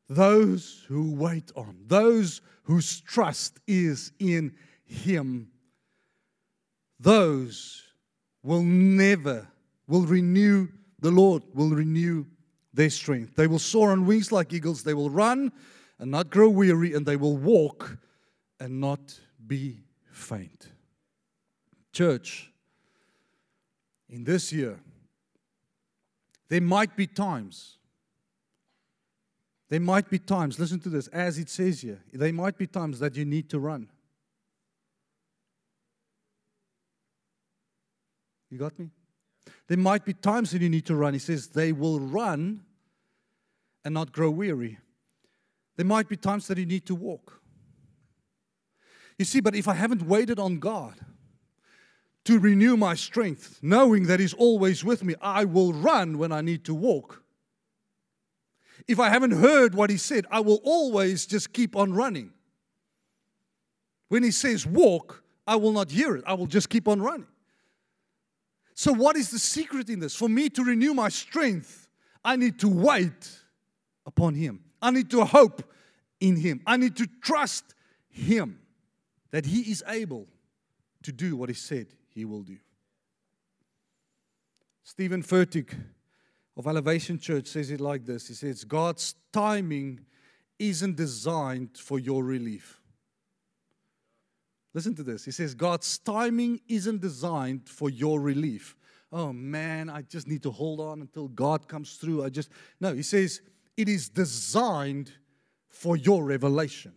those 0.08 0.84
who 0.88 1.14
wait 1.14 1.50
on, 1.56 1.76
those 1.86 2.40
whose 2.64 3.00
trust 3.00 3.58
is 3.66 4.12
in 4.18 4.54
Him, 4.84 5.50
those 7.00 7.82
will 8.42 8.62
never, 8.62 9.48
will 9.86 10.02
renew, 10.02 10.68
the 10.98 11.10
Lord 11.10 11.42
will 11.54 11.70
renew 11.70 12.26
their 12.72 12.90
strength. 12.90 13.36
They 13.36 13.46
will 13.46 13.58
soar 13.58 13.92
on 13.92 14.06
wings 14.06 14.32
like 14.32 14.52
eagles. 14.52 14.82
They 14.82 14.94
will 14.94 15.10
run 15.10 15.52
and 15.98 16.10
not 16.10 16.30
grow 16.30 16.48
weary, 16.48 16.94
and 16.94 17.06
they 17.06 17.16
will 17.16 17.36
walk 17.36 17.98
and 18.58 18.80
not 18.80 19.20
be 19.46 19.84
faint. 20.10 20.68
Church, 21.92 22.50
in 24.08 24.24
this 24.24 24.52
year, 24.52 24.80
there 26.48 26.60
might 26.60 26.96
be 26.96 27.06
times, 27.06 27.78
there 29.68 29.80
might 29.80 30.10
be 30.10 30.18
times, 30.18 30.58
listen 30.58 30.80
to 30.80 30.88
this, 30.88 31.08
as 31.08 31.38
it 31.38 31.48
says 31.48 31.80
here, 31.80 32.02
there 32.12 32.32
might 32.32 32.58
be 32.58 32.66
times 32.66 32.98
that 32.98 33.16
you 33.16 33.24
need 33.24 33.48
to 33.50 33.58
run. 33.58 33.88
You 38.50 38.58
got 38.58 38.78
me? 38.78 38.90
There 39.68 39.78
might 39.78 40.04
be 40.04 40.12
times 40.12 40.50
that 40.50 40.60
you 40.60 40.68
need 40.68 40.86
to 40.86 40.94
run. 40.94 41.14
He 41.14 41.18
says, 41.18 41.48
they 41.48 41.72
will 41.72 41.98
run 42.00 42.60
and 43.84 43.94
not 43.94 44.12
grow 44.12 44.30
weary. 44.30 44.78
There 45.76 45.86
might 45.86 46.08
be 46.08 46.16
times 46.16 46.46
that 46.48 46.58
you 46.58 46.66
need 46.66 46.86
to 46.86 46.94
walk. 46.94 47.40
You 49.18 49.24
see, 49.24 49.40
but 49.40 49.54
if 49.54 49.68
I 49.68 49.74
haven't 49.74 50.02
waited 50.02 50.38
on 50.38 50.58
God 50.58 50.94
to 52.24 52.38
renew 52.38 52.76
my 52.76 52.94
strength, 52.94 53.58
knowing 53.62 54.06
that 54.06 54.20
He's 54.20 54.34
always 54.34 54.84
with 54.84 55.04
me, 55.04 55.14
I 55.20 55.44
will 55.44 55.72
run 55.72 56.18
when 56.18 56.32
I 56.32 56.40
need 56.40 56.64
to 56.64 56.74
walk. 56.74 57.22
If 58.88 58.98
I 58.98 59.08
haven't 59.08 59.32
heard 59.32 59.74
what 59.74 59.90
He 59.90 59.96
said, 59.96 60.26
I 60.30 60.40
will 60.40 60.60
always 60.64 61.26
just 61.26 61.52
keep 61.52 61.76
on 61.76 61.92
running. 61.92 62.32
When 64.08 64.22
He 64.22 64.30
says 64.30 64.66
walk, 64.66 65.22
I 65.46 65.56
will 65.56 65.72
not 65.72 65.90
hear 65.90 66.16
it, 66.16 66.24
I 66.26 66.34
will 66.34 66.46
just 66.46 66.68
keep 66.68 66.88
on 66.88 67.00
running. 67.00 67.26
So, 68.74 68.92
what 68.92 69.16
is 69.16 69.30
the 69.30 69.38
secret 69.38 69.88
in 69.88 70.00
this? 70.00 70.16
For 70.16 70.28
me 70.28 70.50
to 70.50 70.64
renew 70.64 70.94
my 70.94 71.08
strength, 71.08 71.88
I 72.24 72.36
need 72.36 72.58
to 72.60 72.68
wait 72.68 73.30
upon 74.04 74.34
Him. 74.34 74.60
I 74.82 74.90
need 74.90 75.10
to 75.10 75.24
hope 75.24 75.62
in 76.20 76.36
Him. 76.36 76.60
I 76.66 76.76
need 76.76 76.96
to 76.96 77.06
trust 77.22 77.74
Him 78.08 78.58
that 79.30 79.46
He 79.46 79.70
is 79.70 79.84
able 79.86 80.26
to 81.04 81.12
do 81.12 81.36
what 81.36 81.48
He 81.48 81.54
said 81.54 81.86
He 82.08 82.24
will 82.24 82.42
do. 82.42 82.58
Steven 84.82 85.22
Furtick 85.22 85.72
of 86.56 86.66
Elevation 86.66 87.18
Church 87.18 87.46
says 87.46 87.70
it 87.70 87.80
like 87.80 88.04
this 88.04 88.26
He 88.26 88.34
says, 88.34 88.64
God's 88.64 89.14
timing 89.32 90.00
isn't 90.58 90.96
designed 90.96 91.78
for 91.78 91.98
your 91.98 92.24
relief. 92.24 92.80
Listen 94.74 94.94
to 94.96 95.04
this. 95.04 95.24
He 95.24 95.30
says, 95.30 95.54
God's 95.54 95.98
timing 95.98 96.60
isn't 96.68 97.00
designed 97.00 97.68
for 97.68 97.88
your 97.88 98.20
relief. 98.20 98.76
Oh 99.12 99.32
man, 99.32 99.88
I 99.88 100.02
just 100.02 100.26
need 100.26 100.42
to 100.42 100.50
hold 100.50 100.80
on 100.80 101.00
until 101.00 101.28
God 101.28 101.68
comes 101.68 101.94
through. 101.94 102.24
I 102.24 102.28
just, 102.28 102.50
no, 102.80 102.92
he 102.92 103.02
says, 103.02 103.40
it 103.76 103.88
is 103.88 104.08
designed 104.08 105.12
for 105.68 105.96
your 105.96 106.24
revelation. 106.24 106.92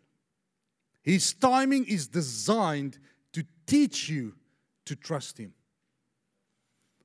His 1.04 1.34
timing 1.34 1.86
is 1.86 2.08
designed 2.08 2.98
to 3.34 3.46
teach 3.66 4.10
you 4.10 4.34
to 4.86 4.96
trust 4.96 5.38
Him. 5.38 5.54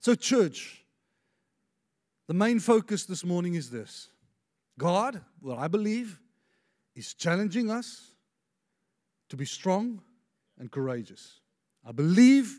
So, 0.01 0.15
church, 0.15 0.85
the 2.27 2.35
main 2.35 2.59
focus 2.59 3.05
this 3.05 3.25
morning 3.25 3.55
is 3.55 3.71
this 3.71 4.09
God, 4.79 5.21
what 5.41 5.59
I 5.59 5.69
believe, 5.69 6.19
is 6.97 7.15
challenging 7.15 7.71
us 7.71 8.11
to 9.29 9.37
be 9.37 9.45
strong 9.45 10.01
and 10.59 10.71
courageous. 10.71 11.41
I 11.85 11.93
believe 11.93 12.59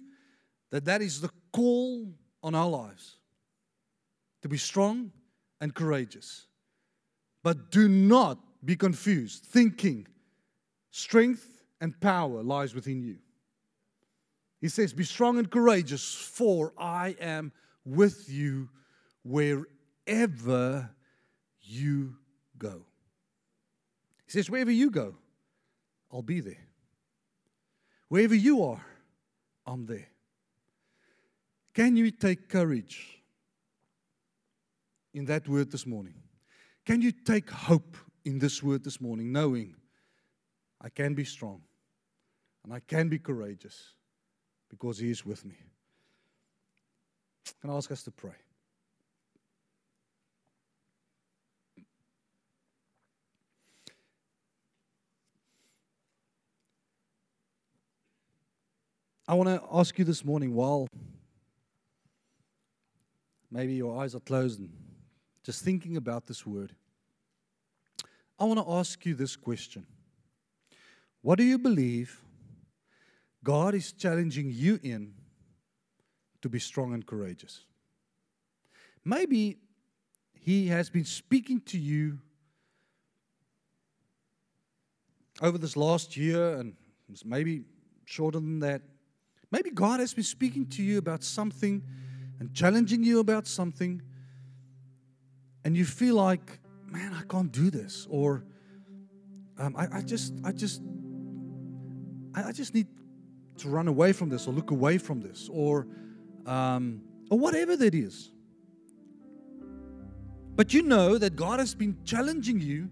that 0.71 0.85
that 0.85 1.01
is 1.01 1.21
the 1.21 1.29
call 1.51 2.07
on 2.41 2.55
our 2.55 2.69
lives 2.69 3.17
to 4.41 4.49
be 4.49 4.57
strong 4.57 5.11
and 5.61 5.73
courageous. 5.73 6.47
But 7.43 7.71
do 7.71 7.87
not 7.87 8.39
be 8.63 8.75
confused, 8.75 9.43
thinking 9.43 10.07
strength 10.91 11.63
and 11.81 11.99
power 11.99 12.43
lies 12.43 12.73
within 12.73 13.01
you. 13.01 13.17
He 14.61 14.69
says, 14.69 14.93
Be 14.93 15.03
strong 15.03 15.37
and 15.37 15.51
courageous, 15.51 16.13
for 16.15 16.73
I 16.77 17.15
am 17.19 17.51
with 17.85 18.29
you 18.29 18.69
wherever 19.23 20.89
you 21.61 22.15
go. 22.57 22.85
He 24.25 24.31
says, 24.31 24.49
Wherever 24.49 24.71
you 24.71 24.89
go, 24.89 25.15
I'll 26.11 26.21
be 26.21 26.39
there. 26.39 26.67
Wherever 28.13 28.35
you 28.35 28.63
are, 28.63 28.85
I'm 29.65 29.87
there. 29.87 30.07
Can 31.73 31.95
you 31.95 32.11
take 32.11 32.47
courage 32.47 33.23
in 35.15 35.25
that 35.25 35.47
word 35.47 35.71
this 35.71 35.87
morning? 35.87 36.13
Can 36.85 37.01
you 37.01 37.11
take 37.11 37.49
hope 37.49 37.97
in 38.23 38.37
this 38.37 38.61
word 38.61 38.83
this 38.83 39.01
morning, 39.01 39.31
knowing 39.31 39.73
I 40.79 40.89
can 40.89 41.15
be 41.15 41.25
strong 41.25 41.63
and 42.63 42.71
I 42.71 42.81
can 42.81 43.09
be 43.09 43.17
courageous 43.17 43.95
because 44.69 44.99
He 44.99 45.09
is 45.09 45.25
with 45.25 45.43
me? 45.43 45.55
Can 47.61 47.71
I 47.71 47.77
ask 47.77 47.89
us 47.89 48.03
to 48.03 48.11
pray? 48.11 48.37
I 59.33 59.35
want 59.35 59.49
to 59.49 59.67
ask 59.71 59.97
you 59.97 60.05
this 60.05 60.23
morning 60.23 60.53
while 60.53 60.87
maybe 63.49 63.73
your 63.73 63.99
eyes 63.99 64.13
are 64.13 64.19
closed 64.19 64.59
and 64.59 64.69
just 65.41 65.63
thinking 65.63 65.97
about 65.97 66.27
this 66.27 66.45
word, 66.45 66.75
I 68.37 68.43
want 68.43 68.59
to 68.59 68.71
ask 68.73 69.03
you 69.07 69.15
this 69.15 69.35
question 69.35 69.87
What 71.23 71.39
do 71.39 71.43
you 71.43 71.57
believe 71.57 72.21
God 73.43 73.73
is 73.73 73.91
challenging 73.91 74.51
you 74.53 74.79
in 74.83 75.15
to 76.43 76.47
be 76.47 76.59
strong 76.59 76.93
and 76.93 77.03
courageous? 77.03 77.65
Maybe 79.03 79.57
He 80.31 80.67
has 80.67 80.91
been 80.91 81.05
speaking 81.05 81.59
to 81.61 81.79
you 81.79 82.19
over 85.41 85.57
this 85.57 85.75
last 85.75 86.15
year 86.15 86.53
and 86.57 86.75
maybe 87.25 87.63
shorter 88.05 88.39
than 88.39 88.59
that. 88.59 88.83
Maybe 89.53 89.69
God 89.69 89.99
has 89.99 90.15
been 90.15 90.23
speaking 90.23 90.65
to 90.69 90.81
you 90.81 90.97
about 90.97 91.23
something 91.23 91.83
and 92.39 92.51
challenging 92.55 93.03
you 93.03 93.19
about 93.19 93.45
something, 93.45 94.01
and 95.63 95.77
you 95.77 95.85
feel 95.85 96.15
like, 96.15 96.59
man, 96.87 97.13
I 97.13 97.21
can't 97.21 97.51
do 97.51 97.69
this, 97.69 98.07
or 98.09 98.43
um, 99.59 99.75
I, 99.77 99.99
I, 99.99 100.01
just, 100.01 100.33
I 100.43 100.53
just, 100.53 100.81
I, 102.33 102.45
I, 102.45 102.51
just 102.51 102.73
need 102.73 102.87
to 103.57 103.69
run 103.69 103.87
away 103.87 104.11
from 104.11 104.27
this, 104.27 104.47
or 104.47 104.55
look 104.55 104.71
away 104.71 104.97
from 104.97 105.21
this, 105.21 105.47
or, 105.53 105.85
um, 106.47 107.03
or 107.29 107.37
whatever 107.37 107.77
that 107.77 107.93
is. 107.93 108.31
But 110.55 110.73
you 110.73 110.81
know 110.81 111.19
that 111.19 111.35
God 111.35 111.59
has 111.59 111.75
been 111.75 111.95
challenging 112.03 112.59
you 112.59 112.89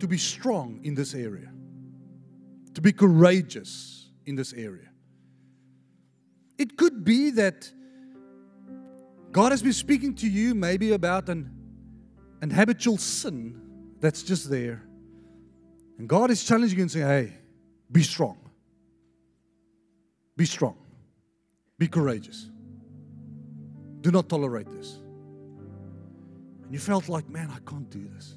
to 0.00 0.06
be 0.06 0.18
strong 0.18 0.80
in 0.82 0.94
this 0.94 1.14
area, 1.14 1.50
to 2.74 2.82
be 2.82 2.92
courageous 2.92 4.10
in 4.26 4.34
this 4.34 4.52
area. 4.52 4.90
It 6.58 6.76
could 6.76 7.04
be 7.04 7.30
that 7.32 7.70
God 9.32 9.52
has 9.52 9.62
been 9.62 9.72
speaking 9.72 10.14
to 10.16 10.28
you 10.28 10.54
maybe 10.54 10.92
about 10.92 11.28
an, 11.28 11.50
an 12.40 12.50
habitual 12.50 12.96
sin 12.96 13.60
that's 14.00 14.22
just 14.22 14.48
there. 14.48 14.82
And 15.98 16.08
God 16.08 16.30
is 16.30 16.44
challenging 16.44 16.78
you 16.78 16.82
and 16.82 16.90
saying, 16.90 17.06
hey, 17.06 17.32
be 17.90 18.02
strong. 18.02 18.38
Be 20.36 20.46
strong. 20.46 20.76
Be 21.78 21.88
courageous. 21.88 22.48
Do 24.00 24.10
not 24.10 24.28
tolerate 24.28 24.70
this. 24.70 24.98
And 26.64 26.72
you 26.72 26.78
felt 26.78 27.08
like, 27.08 27.28
man, 27.28 27.50
I 27.50 27.58
can't 27.68 27.88
do 27.90 28.08
this. 28.14 28.36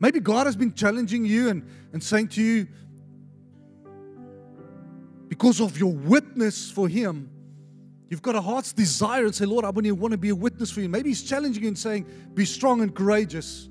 Maybe 0.00 0.20
God 0.20 0.46
has 0.46 0.56
been 0.56 0.74
challenging 0.74 1.24
you 1.24 1.48
and, 1.48 1.68
and 1.92 2.02
saying 2.02 2.28
to 2.28 2.42
you, 2.42 2.66
because 5.34 5.60
of 5.60 5.76
your 5.76 5.92
witness 5.92 6.70
for 6.70 6.86
Him, 6.86 7.28
you've 8.08 8.22
got 8.22 8.36
a 8.36 8.40
heart's 8.40 8.72
desire 8.72 9.24
and 9.24 9.34
say, 9.34 9.44
Lord, 9.44 9.64
I 9.64 9.70
want 9.70 10.12
to 10.12 10.16
be 10.16 10.28
a 10.28 10.34
witness 10.34 10.70
for 10.70 10.80
you. 10.80 10.88
Maybe 10.88 11.08
He's 11.08 11.24
challenging 11.24 11.64
you 11.64 11.68
and 11.70 11.76
saying, 11.76 12.06
be 12.34 12.44
strong 12.44 12.82
and 12.82 12.94
courageous 12.94 13.68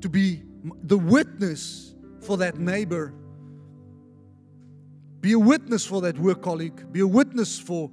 to 0.00 0.08
be 0.08 0.42
the 0.82 0.98
witness 0.98 1.94
for 2.22 2.36
that 2.38 2.58
neighbor. 2.58 3.14
Be 5.20 5.34
a 5.34 5.38
witness 5.38 5.86
for 5.86 6.00
that 6.00 6.18
work 6.18 6.42
colleague. 6.42 6.90
Be 6.90 6.98
a 6.98 7.06
witness 7.06 7.56
for 7.56 7.88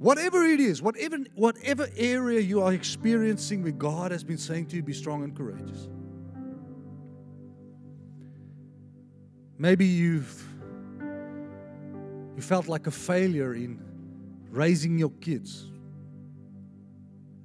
whatever 0.00 0.44
it 0.44 0.58
is, 0.58 0.82
whatever, 0.82 1.18
whatever 1.36 1.88
area 1.96 2.40
you 2.40 2.62
are 2.62 2.72
experiencing 2.72 3.62
where 3.62 3.70
God 3.70 4.10
has 4.10 4.24
been 4.24 4.38
saying 4.38 4.66
to 4.70 4.76
you, 4.76 4.82
be 4.82 4.92
strong 4.92 5.22
and 5.22 5.36
courageous. 5.36 5.86
Maybe 9.56 9.86
you've 9.86 10.48
you 12.36 12.42
felt 12.42 12.68
like 12.68 12.86
a 12.86 12.90
failure 12.90 13.54
in 13.54 13.80
raising 14.50 14.98
your 14.98 15.10
kids. 15.20 15.72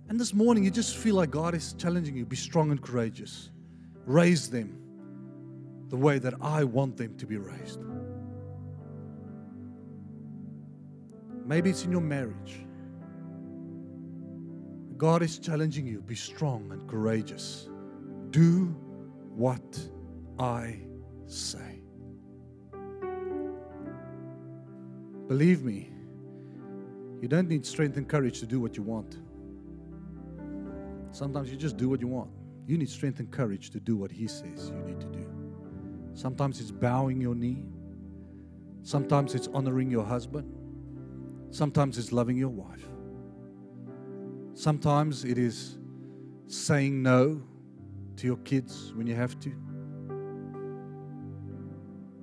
And 0.10 0.20
this 0.20 0.34
morning 0.34 0.66
you 0.66 0.72
just 0.72 0.98
feel 0.98 1.16
like 1.16 1.32
God 1.32 1.56
is 1.56 1.74
challenging 1.74 2.18
you, 2.18 2.26
be 2.26 2.36
strong 2.36 2.72
and 2.72 2.82
courageous. 2.82 3.50
Raise 4.06 4.50
them 4.50 4.78
the 5.88 5.96
way 5.96 6.20
that 6.20 6.34
I 6.42 6.66
want 6.66 6.98
them 6.98 7.18
to 7.18 7.26
be 7.26 7.38
raised. 7.38 7.80
Maybe 11.46 11.70
it's 11.70 11.86
in 11.86 11.92
your 11.92 12.02
marriage. 12.02 12.66
God 14.98 15.24
is 15.24 15.40
challenging 15.40 15.88
you 15.88 16.02
be 16.02 16.16
strong 16.16 16.72
and 16.72 16.88
courageous. 16.88 17.70
Do 18.30 18.66
what 19.36 19.80
I 20.38 20.82
say. 21.26 21.81
Believe 25.28 25.64
me, 25.64 25.90
you 27.22 27.28
don't 27.28 27.48
need 27.48 27.66
strength 27.66 27.98
and 27.98 28.08
courage 28.08 28.40
to 28.40 28.46
do 28.46 28.60
what 28.60 28.76
you 28.76 28.84
want. 28.84 29.18
Sometimes 31.12 31.52
you 31.52 31.58
just 31.58 31.78
do 31.78 31.90
what 31.90 32.02
you 32.02 32.08
want. 32.08 32.32
You 32.68 32.78
need 32.78 32.90
strength 32.90 33.20
and 33.20 33.30
courage 33.30 33.70
to 33.72 33.80
do 33.80 33.96
what 33.96 34.12
He 34.12 34.28
says 34.28 34.72
you 34.76 34.82
need 34.84 35.00
to 35.02 35.08
do. 35.08 35.28
Sometimes 36.14 36.60
it's 36.60 36.72
bowing 36.72 37.22
your 37.22 37.36
knee. 37.36 37.66
Sometimes 38.84 39.36
it's 39.36 39.48
honoring 39.54 39.92
your 39.92 40.04
husband. 40.04 40.52
Sometimes 41.52 41.98
it's 41.98 42.12
loving 42.12 42.38
your 42.38 42.50
wife. 42.50 42.86
Sometimes 44.54 45.26
it 45.26 45.38
is 45.38 45.78
saying 46.48 47.02
no 47.02 47.42
to 48.18 48.28
your 48.28 48.38
kids 48.38 48.94
when 48.96 49.08
you 49.08 49.16
have 49.16 49.40
to. 49.40 49.54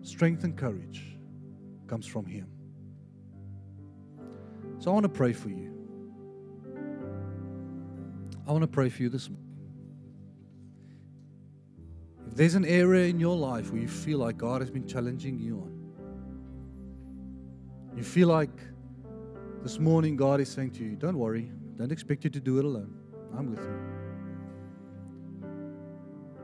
Strength 0.03 0.45
and 0.45 0.57
courage 0.57 1.19
comes 1.87 2.07
from 2.07 2.25
Him. 2.25 2.47
So 4.79 4.91
I 4.91 4.95
want 4.95 5.05
to 5.05 5.09
pray 5.09 5.33
for 5.33 5.49
you. 5.49 5.75
I 8.47 8.53
want 8.53 8.62
to 8.62 8.69
pray 8.69 8.88
for 8.88 9.03
you 9.03 9.09
this 9.09 9.29
morning. 9.29 9.45
If 12.29 12.37
there's 12.37 12.55
an 12.55 12.64
area 12.64 13.09
in 13.09 13.19
your 13.19 13.37
life 13.37 13.73
where 13.73 13.81
you 13.81 13.88
feel 13.88 14.19
like 14.19 14.38
God 14.38 14.61
has 14.61 14.71
been 14.71 14.87
challenging 14.87 15.38
you 15.38 15.57
on, 15.57 15.75
you 17.97 18.05
feel 18.05 18.29
like 18.29 18.51
this 19.62 19.81
morning 19.81 20.14
God 20.17 20.41
is 20.41 20.49
saying 20.49 20.71
to 20.73 20.85
you, 20.85 20.95
Don't 20.95 21.19
worry, 21.19 21.51
don't 21.77 21.91
expect 21.91 22.23
you 22.25 22.31
to 22.31 22.41
do 22.41 22.59
it 22.59 22.64
alone. 22.64 22.95
I'm 23.37 23.51
with 23.51 23.61
you. 23.61 23.99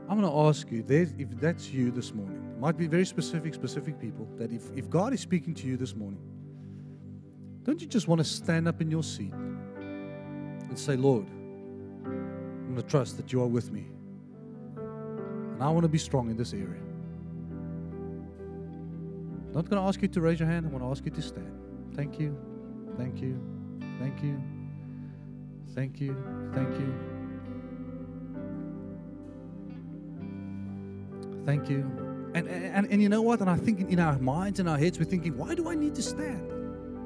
I'm 0.09 0.21
going 0.21 0.31
to 0.31 0.39
ask 0.49 0.71
you 0.71 0.85
if 0.89 1.41
that's 1.41 1.71
you 1.71 1.91
this 1.91 2.13
morning, 2.13 2.37
it 2.57 2.61
might 2.61 2.77
be 2.77 2.87
very 2.87 3.07
specific, 3.07 3.55
specific 3.55 3.99
people, 3.99 4.29
that 4.37 4.53
if, 4.53 4.71
if 4.77 4.91
God 4.91 5.15
is 5.15 5.21
speaking 5.21 5.55
to 5.55 5.67
you 5.67 5.77
this 5.77 5.95
morning, 5.95 6.21
don't 7.65 7.81
you 7.81 7.87
just 7.87 8.09
want 8.09 8.19
to 8.19 8.25
stand 8.25 8.69
up 8.69 8.81
in 8.83 8.91
your 8.91 9.03
seat 9.03 9.33
and 9.33 10.79
say, 10.79 10.97
Lord, 10.97 11.27
I'm 12.05 12.75
going 12.75 12.77
to 12.77 12.83
trust 12.83 13.17
that 13.17 13.33
you 13.33 13.41
are 13.43 13.47
with 13.47 13.73
me. 13.73 13.87
And 14.77 15.63
I 15.63 15.71
want 15.71 15.85
to 15.85 15.89
be 15.89 15.99
strong 15.99 16.31
in 16.31 16.37
this 16.37 16.53
area. 16.53 16.83
I'm 19.47 19.53
not 19.53 19.71
going 19.71 19.81
to 19.81 19.89
ask 19.89 20.03
you 20.03 20.09
to 20.09 20.21
raise 20.21 20.41
your 20.41 20.49
hand. 20.49 20.67
I 20.67 20.69
want 20.69 20.85
to 20.85 20.91
ask 20.91 21.05
you 21.05 21.11
to 21.13 21.23
stand. 21.23 21.53
Thank 21.95 22.21
you. 22.21 22.37
Thank 22.99 23.23
you. 23.23 23.41
Thank 23.99 24.23
you. 24.23 24.43
Thank 25.75 26.01
you. 26.01 26.17
Thank 26.53 26.79
you. 26.79 26.95
Thank 31.47 31.71
you. 31.71 32.31
And, 32.35 32.49
and, 32.49 32.87
and 32.91 33.01
you 33.01 33.09
know 33.09 33.23
what? 33.23 33.41
And 33.41 33.49
I 33.49 33.57
think 33.57 33.91
in 33.91 34.01
our 34.01 34.19
minds 34.19 34.61
and 34.61 34.69
our 34.69 34.77
heads, 34.77 34.99
we're 34.99 35.05
thinking, 35.05 35.39
why 35.39 35.55
do 35.55 35.69
I 35.69 35.75
need 35.75 35.95
to 35.95 36.03
stand? 36.03 36.54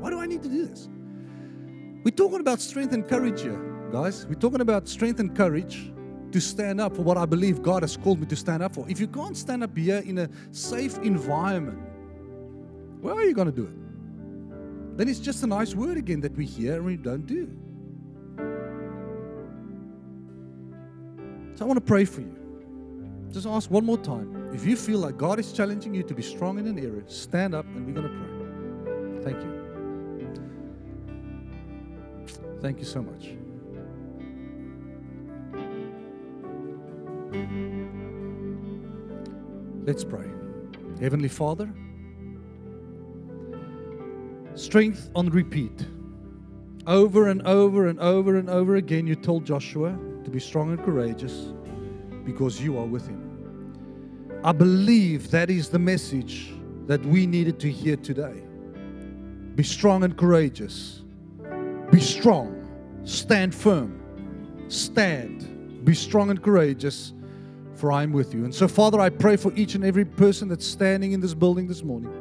Why 0.01 0.11
do 0.11 0.21
I 0.21 0.27
need 0.27 0.43
to 0.43 0.49
do 0.49 0.67
this? 0.67 0.89
We're 2.05 2.15
talking 2.15 2.41
about 2.41 2.61
strength 2.61 2.93
and 2.93 3.07
courage 3.07 3.43
here, 3.43 3.89
guys. 3.91 4.27
We're 4.27 4.35
talking 4.35 4.61
about 4.61 4.89
strength 4.89 5.21
and 5.21 5.37
courage 5.37 5.93
to 6.31 6.41
stand 6.41 6.81
up 6.81 6.97
for 6.97 7.03
what 7.03 7.17
I 7.17 7.27
believe 7.27 7.63
God 7.63 7.83
has 7.83 7.97
called 7.97 8.21
me 8.21 8.27
to 8.27 8.37
stand 8.37 8.63
up 8.63 8.75
for. 8.75 8.89
If 8.89 9.01
you 9.01 9.09
can't 9.09 9.37
stand 9.37 9.65
up 9.65 9.77
here 9.77 9.99
in 9.99 10.19
a 10.19 10.29
safe 10.53 10.99
environment, 10.99 11.79
where 13.01 13.15
are 13.15 13.25
you 13.25 13.35
going 13.35 13.51
to 13.51 13.53
do 13.53 13.65
it? 13.65 14.97
Then 14.97 15.09
it's 15.09 15.21
just 15.21 15.43
a 15.43 15.47
nice 15.47 15.75
word 15.75 15.97
again 15.97 16.21
that 16.21 16.37
we 16.37 16.45
hear 16.45 16.75
and 16.75 16.85
we 16.85 16.97
don't 16.97 17.27
do. 17.27 17.57
So 21.55 21.65
I 21.65 21.69
want 21.69 21.79
to 21.79 21.85
pray 21.85 22.05
for 22.05 22.21
you. 22.21 22.37
Just 23.31 23.47
ask 23.47 23.71
one 23.71 23.85
more 23.85 23.99
time. 23.99 24.51
If 24.55 24.65
you 24.65 24.77
feel 24.77 25.01
like 25.01 25.17
God 25.17 25.39
is 25.39 25.53
challenging 25.53 25.95
you 25.95 26.03
to 26.03 26.15
be 26.15 26.23
strong 26.23 26.59
in 26.59 26.67
an 26.67 26.79
area, 26.79 27.03
stand 27.07 27.55
up 27.55 27.67
and 27.67 27.87
we're 27.87 28.01
going 28.01 28.09
to 28.09 29.23
pray. 29.23 29.33
Thank 29.33 29.45
you. 29.45 29.58
Thank 32.61 32.79
you 32.79 32.85
so 32.85 33.03
much. 33.03 33.37
Let's 39.87 40.05
pray. 40.05 40.27
Heavenly 41.01 41.29
Father, 41.29 41.73
strength 44.55 45.11
on 45.15 45.31
repeat. 45.31 45.87
Over 46.87 47.29
and 47.29 47.43
over 47.47 47.87
and 47.87 48.01
over 48.01 48.37
and 48.39 48.51
over 48.51 48.77
again, 48.77 49.07
you 49.07 49.15
told 49.15 49.45
Joshua 49.45 49.97
to 50.25 50.31
be 50.31 50.41
strong 50.41 50.71
and 50.71 50.83
courageous 50.85 51.53
because 52.25 52.61
you 52.61 52.79
are 52.79 52.87
with 52.87 53.07
him. 53.07 54.41
I 54.43 54.53
believe 54.53 55.31
that 55.31 55.51
is 55.51 55.69
the 55.69 55.79
message 55.79 56.53
that 56.87 57.05
we 57.07 57.27
needed 57.27 57.61
to 57.61 57.71
hear 57.71 57.97
today. 57.97 58.43
Be 59.55 59.63
strong 59.63 60.05
and 60.05 60.17
courageous 60.17 61.03
be 61.91 62.01
strong. 62.01 62.55
Stand 63.05 63.55
firm. 63.55 64.01
Stand. 64.69 65.85
Be 65.85 65.95
strong 65.95 66.31
and 66.31 66.43
courageous, 66.43 67.15
for 67.75 67.91
I 67.91 68.03
am 68.03 68.13
with 68.13 68.35
you. 68.35 68.45
And 68.45 68.55
so, 68.55 68.69
Father, 68.69 69.01
I 69.01 69.09
pray 69.09 69.37
for 69.37 69.53
each 69.55 69.75
and 69.75 69.85
every 69.85 70.05
person 70.05 70.49
that's 70.49 70.67
standing 70.67 71.13
in 71.13 71.21
this 71.21 71.35
building 71.35 71.67
this 71.67 71.83
morning. 71.83 72.13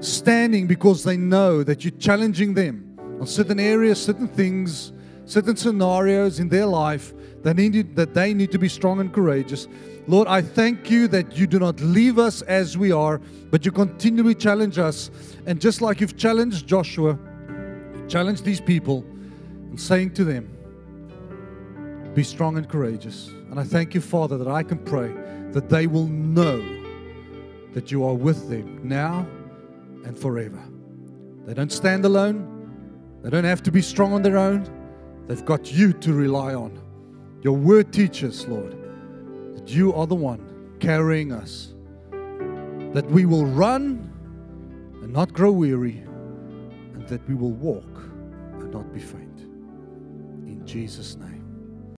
Standing 0.00 0.66
because 0.66 1.04
they 1.04 1.16
know 1.16 1.62
that 1.62 1.84
you're 1.84 1.98
challenging 1.98 2.54
them 2.54 2.96
on 3.20 3.26
certain 3.26 3.60
areas, 3.60 4.02
certain 4.02 4.28
things, 4.28 4.92
certain 5.24 5.56
scenarios 5.56 6.40
in 6.40 6.48
their 6.48 6.66
life 6.66 7.14
that, 7.42 7.56
need, 7.56 7.94
that 7.94 8.14
they 8.14 8.34
need 8.34 8.50
to 8.50 8.58
be 8.58 8.68
strong 8.68 9.00
and 9.00 9.12
courageous. 9.12 9.68
Lord, 10.08 10.28
I 10.28 10.42
thank 10.42 10.90
you 10.90 11.08
that 11.08 11.36
you 11.36 11.46
do 11.46 11.58
not 11.58 11.80
leave 11.80 12.18
us 12.18 12.42
as 12.42 12.76
we 12.76 12.92
are, 12.92 13.18
but 13.50 13.64
you 13.64 13.72
continually 13.72 14.34
challenge 14.34 14.78
us. 14.78 15.10
And 15.46 15.60
just 15.60 15.80
like 15.80 16.00
you've 16.00 16.16
challenged 16.16 16.66
Joshua, 16.66 17.18
challenge 18.08 18.42
these 18.42 18.60
people 18.60 19.04
and 19.70 19.80
saying 19.80 20.14
to 20.14 20.24
them, 20.24 20.48
Be 22.14 22.22
strong 22.22 22.56
and 22.56 22.68
courageous. 22.68 23.28
And 23.50 23.60
I 23.60 23.64
thank 23.64 23.94
you, 23.94 24.00
Father, 24.00 24.38
that 24.38 24.48
I 24.48 24.62
can 24.62 24.78
pray 24.78 25.12
that 25.52 25.68
they 25.68 25.86
will 25.86 26.06
know 26.06 26.64
that 27.72 27.90
you 27.90 28.04
are 28.04 28.14
with 28.14 28.48
them 28.48 28.88
now 28.88 29.26
and 30.04 30.18
forever. 30.18 30.62
They 31.46 31.54
don't 31.54 31.72
stand 31.72 32.04
alone, 32.04 33.20
they 33.22 33.30
don't 33.30 33.44
have 33.44 33.62
to 33.64 33.70
be 33.70 33.82
strong 33.82 34.12
on 34.12 34.22
their 34.22 34.38
own. 34.38 34.72
They've 35.26 35.44
got 35.44 35.72
you 35.72 35.92
to 35.92 36.12
rely 36.12 36.54
on. 36.54 36.80
Your 37.42 37.56
word 37.56 37.92
teaches, 37.92 38.46
Lord, 38.46 38.76
that 39.56 39.68
you 39.68 39.92
are 39.94 40.06
the 40.06 40.14
one 40.14 40.76
carrying 40.78 41.32
us, 41.32 41.74
that 42.92 43.04
we 43.10 43.26
will 43.26 43.44
run 43.44 44.12
and 45.02 45.12
not 45.12 45.32
grow 45.32 45.50
weary, 45.50 45.98
and 46.94 47.06
that 47.08 47.26
we 47.28 47.34
will 47.34 47.52
walk 47.52 47.95
could 48.66 48.74
not 48.74 48.92
be 48.92 49.00
found. 49.00 49.40
In 50.48 50.62
Jesus' 50.66 51.16
name. 51.16 51.35